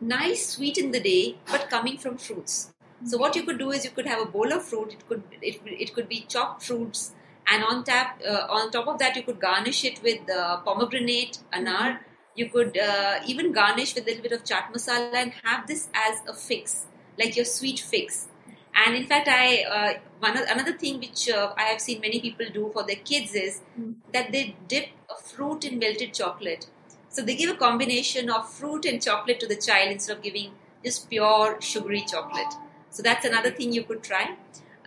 nice 0.00 0.50
sweet 0.50 0.78
in 0.78 0.92
the 0.92 1.00
day, 1.00 1.36
but 1.50 1.68
coming 1.68 1.98
from 1.98 2.16
fruits. 2.16 2.72
So 3.04 3.16
what 3.18 3.34
you 3.34 3.42
could 3.42 3.58
do 3.58 3.70
is 3.70 3.84
you 3.84 3.90
could 3.90 4.06
have 4.06 4.20
a 4.20 4.26
bowl 4.26 4.52
of 4.52 4.62
fruit. 4.62 4.92
It 4.92 5.08
could 5.08 5.22
it, 5.40 5.60
it 5.66 5.94
could 5.94 6.08
be 6.08 6.26
chopped 6.28 6.62
fruits 6.62 7.12
and 7.50 7.64
on 7.64 7.84
tap 7.84 8.20
uh, 8.26 8.46
on 8.48 8.70
top 8.70 8.86
of 8.86 8.98
that 8.98 9.16
you 9.16 9.22
could 9.22 9.40
garnish 9.40 9.84
it 9.84 10.02
with 10.02 10.30
uh, 10.30 10.58
pomegranate 10.58 11.38
anar 11.52 11.98
you 12.34 12.48
could 12.48 12.78
uh, 12.78 13.20
even 13.26 13.52
garnish 13.52 13.94
with 13.94 14.04
a 14.04 14.06
little 14.06 14.22
bit 14.22 14.32
of 14.32 14.44
chaat 14.44 14.72
masala 14.74 15.14
and 15.14 15.32
have 15.44 15.66
this 15.66 15.88
as 15.94 16.22
a 16.28 16.34
fix 16.34 16.86
like 17.18 17.36
your 17.36 17.44
sweet 17.44 17.80
fix. 17.80 18.28
And 18.74 18.96
in 18.96 19.06
fact 19.06 19.28
i 19.28 19.64
uh, 19.76 19.92
one 20.20 20.36
another 20.36 20.72
thing 20.82 21.00
which 21.04 21.28
uh, 21.28 21.52
i 21.56 21.64
have 21.70 21.80
seen 21.86 22.00
many 22.00 22.20
people 22.26 22.46
do 22.58 22.70
for 22.74 22.84
their 22.90 23.00
kids 23.10 23.34
is 23.34 23.60
mm. 23.78 23.94
that 24.14 24.30
they 24.32 24.44
dip 24.68 24.88
a 25.14 25.16
fruit 25.30 25.64
in 25.64 25.78
melted 25.78 26.14
chocolate. 26.14 26.66
So 27.08 27.22
they 27.22 27.34
give 27.34 27.50
a 27.50 27.56
combination 27.56 28.30
of 28.30 28.48
fruit 28.48 28.84
and 28.84 29.02
chocolate 29.02 29.40
to 29.40 29.48
the 29.52 29.56
child 29.56 29.90
instead 29.90 30.16
of 30.16 30.22
giving 30.22 30.52
just 30.84 31.10
pure 31.10 31.60
sugary 31.60 32.04
chocolate. 32.12 32.54
So 32.90 33.02
that's 33.02 33.24
another 33.24 33.50
thing 33.50 33.72
you 33.72 33.82
could 33.82 34.04
try. 34.04 34.36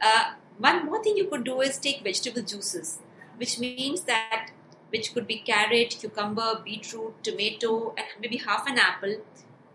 Uh, 0.01 0.23
one 0.57 0.85
more 0.85 1.03
thing 1.03 1.17
you 1.17 1.27
could 1.27 1.43
do 1.43 1.59
is 1.61 1.77
take 1.77 2.01
vegetable 2.03 2.41
juices, 2.41 2.99
which 3.37 3.59
means 3.59 4.01
that 4.01 4.51
which 4.93 5.13
could 5.13 5.25
be 5.25 5.39
carrot, 5.39 5.97
cucumber, 5.99 6.61
beetroot, 6.63 7.23
tomato, 7.23 7.93
and 7.97 8.07
maybe 8.21 8.37
half 8.37 8.67
an 8.67 8.77
apple. 8.77 9.15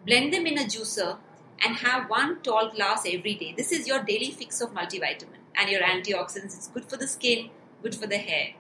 Blend 0.07 0.33
them 0.33 0.47
in 0.47 0.59
a 0.59 0.65
juicer 0.65 1.19
and 1.65 1.77
have 1.79 2.09
one 2.09 2.41
tall 2.43 2.71
glass 2.71 3.05
every 3.05 3.35
day. 3.35 3.53
This 3.57 3.73
is 3.73 3.89
your 3.89 4.03
daily 4.05 4.31
fix 4.31 4.61
of 4.61 4.73
multivitamin 4.73 5.41
and 5.57 5.69
your 5.69 5.83
antioxidants. 5.83 6.57
It's 6.57 6.69
good 6.69 6.85
for 6.85 6.97
the 6.97 7.09
skin, 7.09 7.51
good 7.83 7.97
for 7.97 8.07
the 8.07 8.19
hair. 8.19 8.51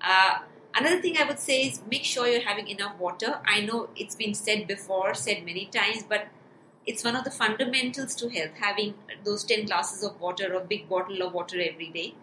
Uh, 0.00 0.38
another 0.74 1.00
thing 1.00 1.16
I 1.16 1.24
would 1.24 1.38
say 1.38 1.68
is 1.68 1.80
make 1.88 2.04
sure 2.04 2.26
you're 2.26 2.48
having 2.48 2.66
enough 2.66 2.98
water. 2.98 3.38
I 3.46 3.60
know 3.60 3.90
it's 3.94 4.16
been 4.16 4.34
said 4.34 4.66
before, 4.66 5.14
said 5.14 5.44
many 5.44 5.66
times, 5.66 6.02
but 6.08 6.26
it's 6.84 7.04
one 7.04 7.14
of 7.14 7.22
the 7.22 7.30
fundamentals 7.30 8.16
to 8.16 8.28
health 8.28 8.58
having 8.58 8.94
those 9.24 9.44
10 9.44 9.66
glasses 9.66 10.02
of 10.02 10.20
water 10.20 10.52
or 10.52 10.60
big 10.62 10.88
bottle 10.88 11.22
of 11.22 11.32
water 11.32 11.60
every 11.60 11.90
day 11.90 12.14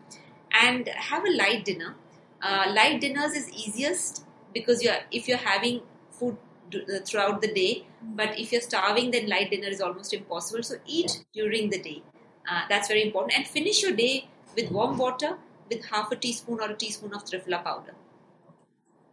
and 0.52 0.90
have 0.90 1.24
a 1.24 1.32
light 1.32 1.64
dinner 1.64 1.96
uh, 2.42 2.72
light 2.74 3.02
dinners 3.02 3.34
is 3.34 3.50
easiest 3.50 4.26
because 4.54 4.84
you're 4.84 4.98
if 5.12 5.28
you're 5.28 5.38
having 5.38 5.82
food 6.12 6.38
uh, 6.76 7.00
throughout 7.06 7.42
the 7.42 7.54
day 7.54 7.86
but 8.16 8.38
if 8.40 8.52
you're 8.52 8.62
starving 8.62 9.12
then 9.12 9.28
light 9.28 9.52
dinner 9.52 9.68
is 9.68 9.82
almost 9.82 10.14
impossible. 10.14 10.64
So 10.64 10.76
eat 10.86 11.26
during 11.34 11.70
the 11.70 11.80
day. 11.80 12.04
Uh, 12.50 12.62
that's 12.70 12.88
very 12.88 13.04
important. 13.04 13.38
And 13.38 13.48
finish 13.48 13.84
your 13.84 13.92
day 13.92 14.28
with 14.56 14.72
warm 14.72 14.98
water 14.98 15.38
with 15.70 15.86
half 15.86 16.12
a 16.12 16.16
teaspoon 16.16 16.60
or 16.62 16.72
a 16.72 16.76
teaspoon 16.76 17.14
of 17.14 17.24
triphala 17.24 17.64
powder. 17.64 17.94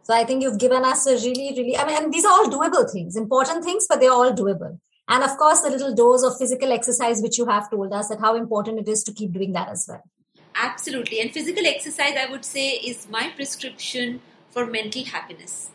So 0.03 0.13
I 0.13 0.23
think 0.23 0.41
you've 0.41 0.57
given 0.57 0.83
us 0.85 1.05
a 1.05 1.15
really, 1.15 1.53
really, 1.55 1.77
I 1.77 1.85
mean, 1.85 2.11
these 2.11 2.25
are 2.25 2.31
all 2.31 2.49
doable 2.49 2.89
things, 2.91 3.15
important 3.15 3.63
things, 3.63 3.85
but 3.89 3.99
they're 3.99 4.11
all 4.11 4.31
doable. 4.31 4.79
And 5.09 5.23
of 5.23 5.37
course, 5.37 5.61
the 5.61 5.69
little 5.69 5.93
dose 5.93 6.23
of 6.23 6.37
physical 6.37 6.71
exercise, 6.71 7.21
which 7.21 7.37
you 7.37 7.45
have 7.45 7.69
told 7.69 7.93
us 7.93 8.07
that 8.09 8.19
how 8.19 8.35
important 8.35 8.79
it 8.79 8.87
is 8.87 9.03
to 9.03 9.13
keep 9.13 9.33
doing 9.33 9.53
that 9.53 9.69
as 9.69 9.85
well. 9.87 10.03
Absolutely. 10.57 11.21
And 11.21 11.31
physical 11.31 11.65
exercise, 11.65 12.15
I 12.17 12.29
would 12.31 12.43
say, 12.43 12.69
is 12.71 13.07
my 13.09 13.31
prescription 13.35 14.21
for 14.49 14.65
mental 14.65 15.05
happiness. 15.05 15.69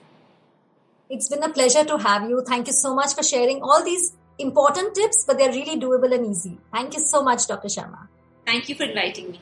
It's 1.08 1.28
been 1.28 1.42
a 1.42 1.50
pleasure 1.50 1.84
to 1.84 1.98
have 1.98 2.28
you. 2.28 2.42
Thank 2.46 2.66
you 2.66 2.72
so 2.72 2.94
much 2.94 3.14
for 3.14 3.22
sharing 3.22 3.62
all 3.62 3.84
these 3.84 4.14
important 4.38 4.94
tips, 4.94 5.24
but 5.26 5.38
they're 5.38 5.52
really 5.52 5.78
doable 5.78 6.12
and 6.12 6.26
easy. 6.26 6.58
Thank 6.72 6.94
you 6.94 7.00
so 7.00 7.22
much, 7.22 7.46
Dr. 7.46 7.68
Sharma. 7.68 8.08
Thank 8.44 8.68
you 8.68 8.74
for 8.74 8.84
inviting 8.84 9.32
me. 9.32 9.40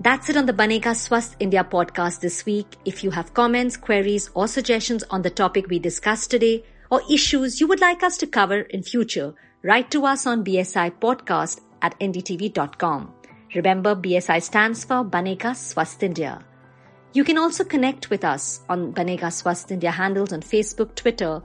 That's 0.00 0.28
it 0.28 0.36
on 0.36 0.44
the 0.44 0.52
Banega 0.52 0.94
Swasth 0.94 1.36
India 1.40 1.64
podcast 1.64 2.20
this 2.20 2.44
week. 2.44 2.66
If 2.84 3.02
you 3.02 3.10
have 3.10 3.32
comments, 3.32 3.76
queries, 3.76 4.30
or 4.34 4.46
suggestions 4.46 5.04
on 5.04 5.22
the 5.22 5.30
topic 5.30 5.68
we 5.68 5.78
discussed 5.78 6.30
today, 6.30 6.64
or 6.90 7.00
issues 7.10 7.60
you 7.60 7.66
would 7.66 7.80
like 7.80 8.02
us 8.02 8.18
to 8.18 8.26
cover 8.26 8.60
in 8.60 8.82
future, 8.82 9.34
write 9.62 9.90
to 9.92 10.04
us 10.04 10.26
on 10.26 10.44
BSI 10.44 10.92
podcast 11.00 11.60
at 11.82 11.98
ndtv.com. 11.98 13.14
Remember, 13.54 13.94
BSI 13.94 14.42
stands 14.42 14.84
for 14.84 15.04
Banega 15.04 15.54
Swasth 15.54 16.02
India. 16.02 16.44
You 17.12 17.24
can 17.24 17.38
also 17.38 17.64
connect 17.64 18.10
with 18.10 18.24
us 18.24 18.60
on 18.68 18.92
Banega 18.92 19.30
Swasth 19.30 19.70
India 19.70 19.90
handles 19.90 20.32
on 20.32 20.40
Facebook, 20.40 20.94
Twitter, 20.94 21.42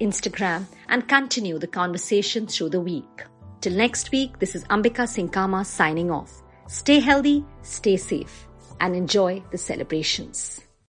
Instagram, 0.00 0.66
and 0.88 1.08
continue 1.08 1.58
the 1.58 1.66
conversation 1.66 2.46
through 2.46 2.68
the 2.68 2.80
week. 2.80 3.24
Till 3.60 3.72
next 3.72 4.12
week, 4.12 4.38
this 4.38 4.54
is 4.54 4.64
Ambika 4.64 5.06
Sinkama 5.08 5.66
signing 5.66 6.10
off. 6.10 6.42
Stay 6.68 7.00
healthy, 7.00 7.44
stay 7.62 7.96
safe, 7.96 8.46
and 8.80 8.94
enjoy 8.94 9.42
the 9.50 9.58
celebrations. 9.58 10.67